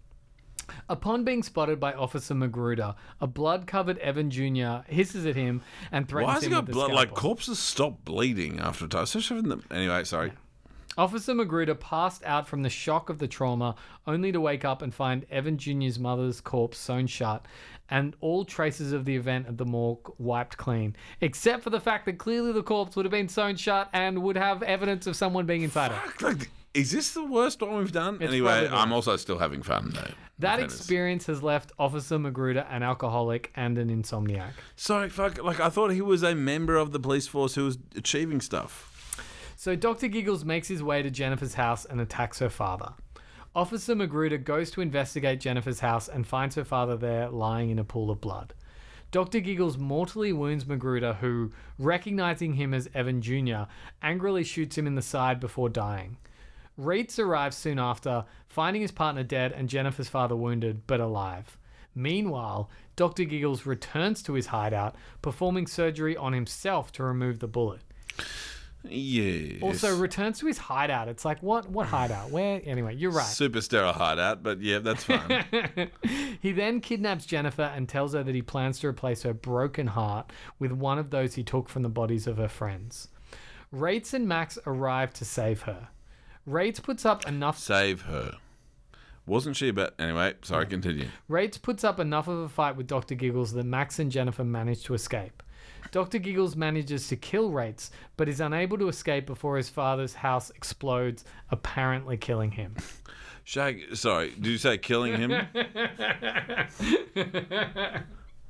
Upon 0.87 1.23
being 1.23 1.43
spotted 1.43 1.79
by 1.79 1.93
Officer 1.93 2.35
Magruder, 2.35 2.95
a 3.21 3.27
blood-covered 3.27 3.97
Evan 3.99 4.29
Jr. 4.29 4.89
hisses 4.91 5.25
at 5.25 5.35
him 5.35 5.61
and 5.91 6.07
threatens 6.07 6.27
Why 6.27 6.33
has 6.35 6.43
he 6.43 6.49
got 6.49 6.65
with 6.65 6.73
blood? 6.73 6.91
Like 6.91 7.09
scalpel. 7.09 7.21
corpses 7.21 7.59
stop 7.59 8.05
bleeding 8.05 8.59
after 8.59 8.85
a 8.85 8.87
time. 8.87 9.03
Especially 9.03 9.39
in 9.39 9.49
the 9.49 9.61
anyway. 9.71 10.03
Sorry. 10.03 10.31
Officer 10.97 11.33
Magruder 11.33 11.75
passed 11.75 12.25
out 12.25 12.47
from 12.47 12.61
the 12.61 12.69
shock 12.69 13.09
of 13.09 13.19
the 13.19 13.27
trauma, 13.27 13.75
only 14.05 14.33
to 14.33 14.41
wake 14.41 14.65
up 14.65 14.81
and 14.81 14.93
find 14.93 15.25
Evan 15.29 15.57
Jr.'s 15.57 15.97
mother's 15.97 16.41
corpse 16.41 16.77
sewn 16.77 17.07
shut, 17.07 17.45
and 17.89 18.15
all 18.19 18.43
traces 18.43 18.91
of 18.91 19.05
the 19.05 19.15
event 19.15 19.47
at 19.47 19.57
the 19.57 19.65
morgue 19.65 20.11
wiped 20.17 20.57
clean, 20.57 20.95
except 21.21 21.63
for 21.63 21.69
the 21.69 21.79
fact 21.79 22.05
that 22.05 22.17
clearly 22.17 22.51
the 22.51 22.63
corpse 22.63 22.97
would 22.97 23.05
have 23.05 23.11
been 23.11 23.29
sewn 23.29 23.55
shut 23.55 23.89
and 23.93 24.21
would 24.23 24.35
have 24.35 24.61
evidence 24.63 25.07
of 25.07 25.15
someone 25.15 25.45
being 25.45 25.61
inside 25.61 25.91
it. 25.91 26.21
Like, 26.21 26.49
is 26.73 26.91
this 26.91 27.11
the 27.13 27.23
worst 27.23 27.61
one 27.61 27.77
we've 27.77 27.91
done? 27.91 28.21
Anyway, 28.21 28.49
probably 28.49 28.67
the 28.67 28.75
I'm 28.75 28.91
also 28.91 29.15
still 29.15 29.39
having 29.39 29.61
fun 29.61 29.91
though. 29.95 30.11
That 30.39 30.61
experience 30.61 31.25
has 31.25 31.43
left 31.43 31.73
Officer 31.77 32.17
Magruder 32.17 32.65
an 32.69 32.81
alcoholic 32.81 33.51
and 33.55 33.77
an 33.77 33.89
insomniac. 33.89 34.51
Sorry, 34.75 35.09
fuck. 35.09 35.43
Like 35.43 35.59
I 35.59 35.69
thought 35.69 35.91
he 35.91 36.01
was 36.01 36.23
a 36.23 36.33
member 36.33 36.77
of 36.77 36.93
the 36.93 36.99
police 36.99 37.27
force 37.27 37.55
who 37.55 37.65
was 37.65 37.77
achieving 37.95 38.39
stuff. 38.39 38.85
So 39.57 39.75
Dr. 39.75 40.07
Giggles 40.07 40.45
makes 40.45 40.69
his 40.69 40.81
way 40.81 41.01
to 41.01 41.11
Jennifer's 41.11 41.55
house 41.55 41.83
and 41.83 41.99
attacks 41.99 42.39
her 42.39 42.49
father. 42.49 42.93
Officer 43.53 43.93
Magruder 43.95 44.37
goes 44.37 44.71
to 44.71 44.81
investigate 44.81 45.41
Jennifer's 45.41 45.81
house 45.81 46.07
and 46.07 46.25
finds 46.25 46.55
her 46.55 46.63
father 46.63 46.95
there 46.95 47.29
lying 47.29 47.69
in 47.69 47.79
a 47.79 47.83
pool 47.83 48.09
of 48.09 48.21
blood. 48.21 48.53
Dr. 49.11 49.39
Giggles 49.39 49.77
mortally 49.77 50.31
wounds 50.31 50.67
Magruder, 50.67 51.13
who, 51.13 51.51
recognizing 51.79 52.53
him 52.53 52.73
as 52.73 52.87
Evan 52.93 53.21
Jr., 53.21 53.63
angrily 54.03 54.43
shoots 54.43 54.77
him 54.77 54.85
in 54.85 54.95
the 54.95 55.01
side 55.01 55.39
before 55.39 55.67
dying. 55.67 56.17
Reitz 56.79 57.19
arrives 57.19 57.57
soon 57.57 57.77
after, 57.77 58.25
finding 58.47 58.81
his 58.81 58.91
partner 58.91 59.23
dead 59.23 59.51
and 59.51 59.67
Jennifer's 59.67 60.07
father 60.07 60.35
wounded 60.35 60.87
but 60.87 60.99
alive. 60.99 61.57
Meanwhile, 61.93 62.69
Dr. 62.95 63.25
Giggles 63.25 63.65
returns 63.65 64.23
to 64.23 64.33
his 64.33 64.47
hideout, 64.47 64.95
performing 65.21 65.67
surgery 65.67 66.15
on 66.15 66.33
himself 66.33 66.91
to 66.93 67.03
remove 67.03 67.39
the 67.39 67.47
bullet. 67.47 67.81
Yes. 68.83 69.61
Also 69.61 69.97
returns 69.97 70.39
to 70.39 70.47
his 70.47 70.57
hideout. 70.57 71.09
It's 71.09 71.25
like 71.25 71.43
what 71.43 71.69
what 71.69 71.87
hideout? 71.87 72.31
Where 72.31 72.61
anyway, 72.63 72.95
you're 72.95 73.11
right. 73.11 73.25
super 73.25 73.59
sterile 73.59 73.91
hideout, 73.91 74.41
but 74.41 74.61
yeah, 74.61 74.79
that's 74.79 75.03
fine. 75.03 75.45
he 76.41 76.53
then 76.53 76.79
kidnaps 76.79 77.25
Jennifer 77.25 77.63
and 77.63 77.89
tells 77.89 78.13
her 78.13 78.23
that 78.23 78.33
he 78.33 78.41
plans 78.41 78.79
to 78.79 78.87
replace 78.87 79.23
her 79.23 79.33
broken 79.33 79.87
heart 79.87 80.31
with 80.59 80.71
one 80.71 80.97
of 80.97 81.09
those 81.09 81.35
he 81.35 81.43
took 81.43 81.67
from 81.67 81.81
the 81.81 81.89
bodies 81.89 82.25
of 82.25 82.37
her 82.37 82.47
friends. 82.47 83.09
Reitz 83.75 84.13
and 84.13 84.27
Max 84.27 84.57
arrive 84.65 85.11
to 85.13 85.25
save 85.25 85.63
her. 85.63 85.89
Reitz 86.49 86.81
puts 86.81 87.05
up 87.05 87.27
enough 87.27 87.59
Save 87.59 88.01
her. 88.03 88.37
Wasn't 89.27 89.55
she 89.55 89.69
about 89.69 89.93
anyway? 89.99 90.33
Sorry, 90.41 90.65
continue. 90.65 91.07
Reitz 91.29 91.61
puts 91.61 91.83
up 91.83 91.99
enough 91.99 92.27
of 92.27 92.39
a 92.39 92.49
fight 92.49 92.75
with 92.75 92.87
Dr. 92.87 93.13
Giggles 93.13 93.53
that 93.53 93.65
Max 93.65 93.99
and 93.99 94.11
Jennifer 94.11 94.43
manage 94.43 94.83
to 94.85 94.95
escape. 94.95 95.43
Dr. 95.91 96.17
Giggles 96.17 96.55
manages 96.55 97.07
to 97.09 97.15
kill 97.15 97.51
Reitz, 97.51 97.91
but 98.17 98.27
is 98.27 98.41
unable 98.41 98.79
to 98.79 98.87
escape 98.87 99.27
before 99.27 99.57
his 99.57 99.69
father's 99.69 100.15
house 100.15 100.49
explodes, 100.49 101.23
apparently 101.51 102.17
killing 102.17 102.51
him. 102.51 102.75
Shag. 103.43 103.95
Sorry, 103.95 104.31
did 104.31 104.47
you 104.47 104.57
say 104.57 104.79
killing 104.79 105.15
him? 105.17 105.29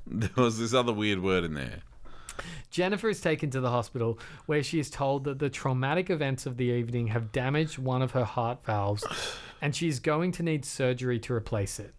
there 0.06 0.30
was 0.36 0.58
this 0.58 0.72
other 0.72 0.92
weird 0.94 1.22
word 1.22 1.44
in 1.44 1.54
there. 1.54 1.80
Jennifer 2.70 3.08
is 3.08 3.20
taken 3.20 3.50
to 3.50 3.60
the 3.60 3.70
hospital 3.70 4.18
where 4.46 4.62
she 4.62 4.78
is 4.78 4.90
told 4.90 5.24
that 5.24 5.38
the 5.38 5.50
traumatic 5.50 6.08
events 6.10 6.46
of 6.46 6.56
the 6.56 6.66
evening 6.66 7.08
have 7.08 7.32
damaged 7.32 7.78
one 7.78 8.02
of 8.02 8.12
her 8.12 8.24
heart 8.24 8.64
valves 8.64 9.04
and 9.62 9.74
she 9.74 9.88
is 9.88 10.00
going 10.00 10.32
to 10.32 10.42
need 10.42 10.64
surgery 10.64 11.18
to 11.20 11.34
replace 11.34 11.78
it. 11.78 11.94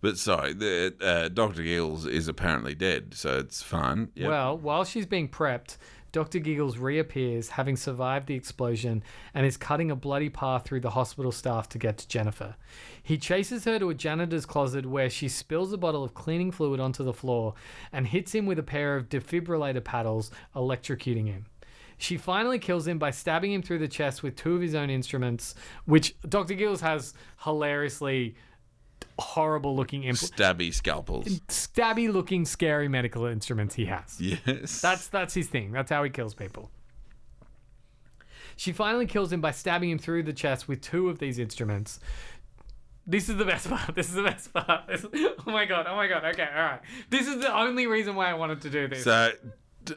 But 0.00 0.18
sorry, 0.18 0.52
the 0.52 0.94
uh, 1.00 1.28
Doctor 1.28 1.62
Gills 1.62 2.04
is 2.04 2.28
apparently 2.28 2.74
dead, 2.74 3.14
so 3.14 3.38
it's 3.38 3.62
fine. 3.62 4.10
Yep. 4.14 4.28
Well, 4.28 4.58
while 4.58 4.84
she's 4.84 5.06
being 5.06 5.30
prepped, 5.30 5.78
Dr. 6.14 6.38
Giggles 6.38 6.78
reappears, 6.78 7.48
having 7.48 7.74
survived 7.74 8.28
the 8.28 8.36
explosion, 8.36 9.02
and 9.34 9.44
is 9.44 9.56
cutting 9.56 9.90
a 9.90 9.96
bloody 9.96 10.28
path 10.28 10.64
through 10.64 10.78
the 10.78 10.90
hospital 10.90 11.32
staff 11.32 11.68
to 11.70 11.78
get 11.78 11.98
to 11.98 12.06
Jennifer. 12.06 12.54
He 13.02 13.18
chases 13.18 13.64
her 13.64 13.80
to 13.80 13.90
a 13.90 13.94
janitor's 13.94 14.46
closet 14.46 14.86
where 14.86 15.10
she 15.10 15.28
spills 15.28 15.72
a 15.72 15.76
bottle 15.76 16.04
of 16.04 16.14
cleaning 16.14 16.52
fluid 16.52 16.78
onto 16.78 17.02
the 17.02 17.12
floor 17.12 17.54
and 17.92 18.06
hits 18.06 18.32
him 18.32 18.46
with 18.46 18.60
a 18.60 18.62
pair 18.62 18.94
of 18.94 19.08
defibrillator 19.08 19.82
paddles, 19.82 20.30
electrocuting 20.54 21.26
him. 21.26 21.46
She 21.98 22.16
finally 22.16 22.60
kills 22.60 22.86
him 22.86 23.00
by 23.00 23.10
stabbing 23.10 23.52
him 23.52 23.62
through 23.62 23.80
the 23.80 23.88
chest 23.88 24.22
with 24.22 24.36
two 24.36 24.54
of 24.54 24.62
his 24.62 24.76
own 24.76 24.90
instruments, 24.90 25.56
which 25.84 26.14
Dr. 26.28 26.54
Giggles 26.54 26.82
has 26.82 27.14
hilariously 27.42 28.36
horrible 29.18 29.76
looking, 29.76 30.02
impl- 30.02 30.30
Stabby 30.32 30.72
scalpels. 30.72 31.26
stabby 31.48 32.12
looking, 32.12 32.44
scary 32.44 32.88
medical 32.88 33.24
instruments 33.26 33.74
he 33.74 33.86
has. 33.86 34.20
Yes. 34.20 34.80
That's 34.80 35.08
that's 35.08 35.34
his 35.34 35.48
thing. 35.48 35.72
That's 35.72 35.90
how 35.90 36.02
he 36.04 36.10
kills 36.10 36.34
people. 36.34 36.70
She 38.56 38.72
finally 38.72 39.06
kills 39.06 39.32
him 39.32 39.40
by 39.40 39.50
stabbing 39.50 39.90
him 39.90 39.98
through 39.98 40.22
the 40.24 40.32
chest 40.32 40.68
with 40.68 40.80
two 40.80 41.08
of 41.08 41.18
these 41.18 41.38
instruments. 41.38 41.98
This 43.06 43.28
is 43.28 43.36
the 43.36 43.44
best 43.44 43.68
part. 43.70 43.94
This 43.94 44.08
is 44.08 44.14
the 44.14 44.22
best 44.22 44.52
part. 44.52 44.86
This- 44.86 45.04
oh 45.14 45.50
my 45.50 45.64
god. 45.64 45.86
Oh 45.88 45.96
my 45.96 46.06
god. 46.06 46.24
Okay. 46.24 46.48
All 46.54 46.62
right. 46.62 46.80
This 47.10 47.26
is 47.26 47.38
the 47.40 47.52
only 47.54 47.86
reason 47.86 48.14
why 48.14 48.30
I 48.30 48.34
wanted 48.34 48.60
to 48.62 48.70
do 48.70 48.88
this. 48.88 49.04
so, 49.04 49.32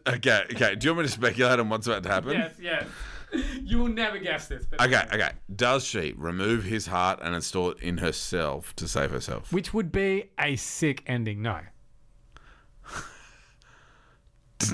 okay, 0.08 0.44
okay. 0.54 0.76
Do 0.76 0.86
you 0.88 0.92
want 0.94 1.04
me 1.04 1.08
to 1.08 1.12
speculate 1.14 1.60
on 1.60 1.70
what's 1.70 1.88
about 1.88 2.04
to 2.04 2.10
happen? 2.10 2.32
yes. 2.34 2.54
Yes. 2.60 2.86
You 3.62 3.80
will 3.80 3.90
never 3.90 4.18
guess 4.18 4.48
this. 4.48 4.66
But 4.66 4.82
Okay, 4.82 5.04
okay. 5.14 5.32
Does 5.54 5.84
she 5.84 6.14
remove 6.18 6.64
his 6.64 6.88
heart 6.88 7.20
and 7.22 7.36
install 7.36 7.72
it 7.72 7.80
in 7.80 7.98
herself 7.98 8.74
to 8.78 8.88
save 8.88 9.12
herself? 9.12 9.52
Which 9.52 9.74
would 9.74 9.92
be 9.92 10.32
a 10.40 10.56
sick 10.56 11.04
ending. 11.06 11.42
No. 11.42 11.60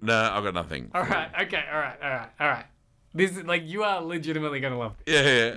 no, 0.00 0.30
I've 0.32 0.44
got 0.44 0.54
nothing. 0.54 0.90
All 0.94 1.02
right. 1.02 1.30
Okay. 1.42 1.64
All 1.72 1.78
right. 1.78 1.96
All 2.02 2.10
right. 2.10 2.28
All 2.38 2.48
right. 2.48 2.64
This 3.12 3.36
is 3.36 3.44
like 3.44 3.62
you 3.66 3.82
are 3.82 4.00
legitimately 4.00 4.60
gonna 4.60 4.78
love 4.78 4.94
this. 5.04 5.14
Yeah, 5.14 5.50
yeah. 5.50 5.56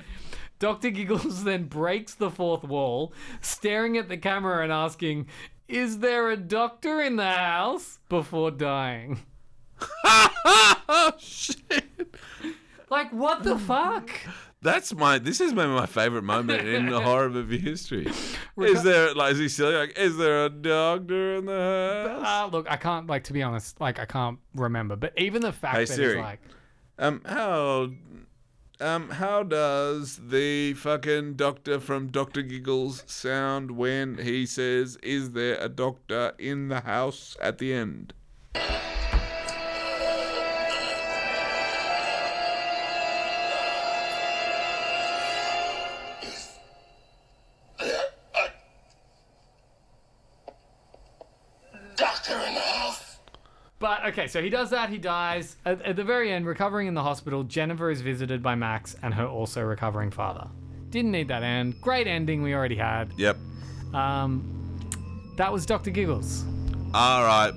Dr. 0.60 0.90
Giggles 0.90 1.44
then 1.46 1.66
breaks 1.66 2.16
the 2.16 2.30
fourth 2.32 2.64
wall, 2.64 3.14
staring 3.42 3.98
at 3.98 4.10
the 4.10 4.18
camera 4.18 4.64
and 4.64 4.72
asking, 4.72 5.28
Is 5.68 6.00
there 6.00 6.30
a 6.32 6.38
doctor 6.38 7.00
in 7.02 7.16
the 7.16 7.30
house? 7.30 8.00
before 8.10 8.52
dying. 8.52 9.20
Oh 10.90 11.14
shit! 11.20 12.16
Like, 12.90 13.12
what 13.12 13.44
the 13.44 13.58
fuck? 13.58 14.10
That's 14.62 14.94
my. 14.94 15.18
This 15.20 15.42
is 15.42 15.54
maybe 15.54 15.70
my 15.72 15.86
favorite 15.88 16.24
moment 16.24 16.66
in 16.68 16.90
the 16.90 17.02
horror 17.08 17.30
movie 17.30 17.58
history. 17.58 18.08
Is 18.58 18.84
there 18.84 19.14
like 19.14 19.34
is 19.34 19.40
he 19.40 19.50
silly? 19.50 19.76
Like, 19.76 19.98
is 19.98 20.16
there 20.18 20.46
a 20.46 20.50
doctor 20.50 21.36
in 21.36 21.46
the 21.46 22.18
house? 22.22 22.26
Uh, 22.26 22.50
look, 22.56 22.68
I 22.70 22.78
can't, 22.78 23.08
like, 23.08 23.26
to 23.26 23.34
be 23.34 23.44
honest, 23.44 23.82
like, 23.82 24.00
I 24.00 24.06
can't 24.06 24.40
remember. 24.56 24.96
But 24.96 25.14
even 25.18 25.42
the 25.42 25.52
fact 25.52 25.76
Hey, 25.76 25.86
that 25.86 25.94
Siri. 25.94 26.12
it's 26.14 26.22
like, 26.22 26.40
Um, 26.98 27.22
how, 27.26 27.90
um, 28.80 29.10
how 29.10 29.44
does 29.44 30.20
the 30.24 30.74
fucking 30.76 31.34
doctor 31.34 31.80
from 31.82 32.08
Doctor 32.08 32.42
Giggles 32.42 33.04
sound 33.06 33.72
when 33.72 34.18
he 34.20 34.46
says, 34.46 34.98
"Is 35.04 35.32
there 35.32 35.58
a 35.60 35.68
doctor 35.68 36.34
in 36.38 36.70
the 36.70 36.82
house?" 36.82 37.36
at 37.42 37.58
the 37.58 37.74
end? 37.74 38.14
But 53.84 54.06
okay, 54.06 54.28
so 54.28 54.42
he 54.42 54.50
does 54.50 54.70
that. 54.70 54.90
He 54.90 54.98
dies. 54.98 55.58
At, 55.66 55.82
at 55.82 55.98
the 55.98 56.06
very 56.06 56.32
end, 56.32 56.46
recovering 56.46 56.88
in 56.88 56.94
the 56.94 57.04
hospital, 57.04 57.44
Jennifer 57.44 57.92
is 57.92 58.00
visited 58.00 58.42
by 58.42 58.56
Max 58.56 58.96
and 59.04 59.14
her 59.14 59.28
also 59.28 59.62
recovering 59.62 60.10
father. 60.10 60.48
Didn't 60.90 61.12
need 61.12 61.28
that 61.28 61.44
end. 61.44 61.82
Great 61.82 62.08
ending 62.08 62.42
we 62.44 62.54
already 62.54 62.78
had. 62.78 63.12
Yep. 63.18 63.36
Um, 63.94 64.80
that 65.36 65.52
was 65.52 65.66
Dr. 65.66 65.92
Giggles. 65.92 66.46
All 66.94 67.26
right. 67.26 67.52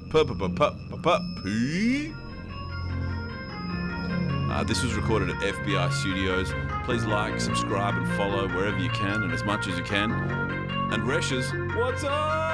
Uh, 4.51 4.65
this 4.65 4.83
was 4.83 4.95
recorded 4.95 5.31
at 5.31 5.37
FBI 5.37 5.93
Studios. 5.93 6.53
Please 6.87 7.05
like, 7.05 7.41
subscribe, 7.41 7.95
and 7.95 8.09
follow 8.17 8.49
wherever 8.49 8.79
you 8.81 8.91
can 8.91 9.23
and 9.23 9.31
as 9.31 9.45
much 9.45 9.69
as 9.69 9.79
you 9.79 9.85
can. 9.85 10.11
And 10.11 11.05
Resh's, 11.05 11.53
what's 11.77 12.03
up? 12.03 12.46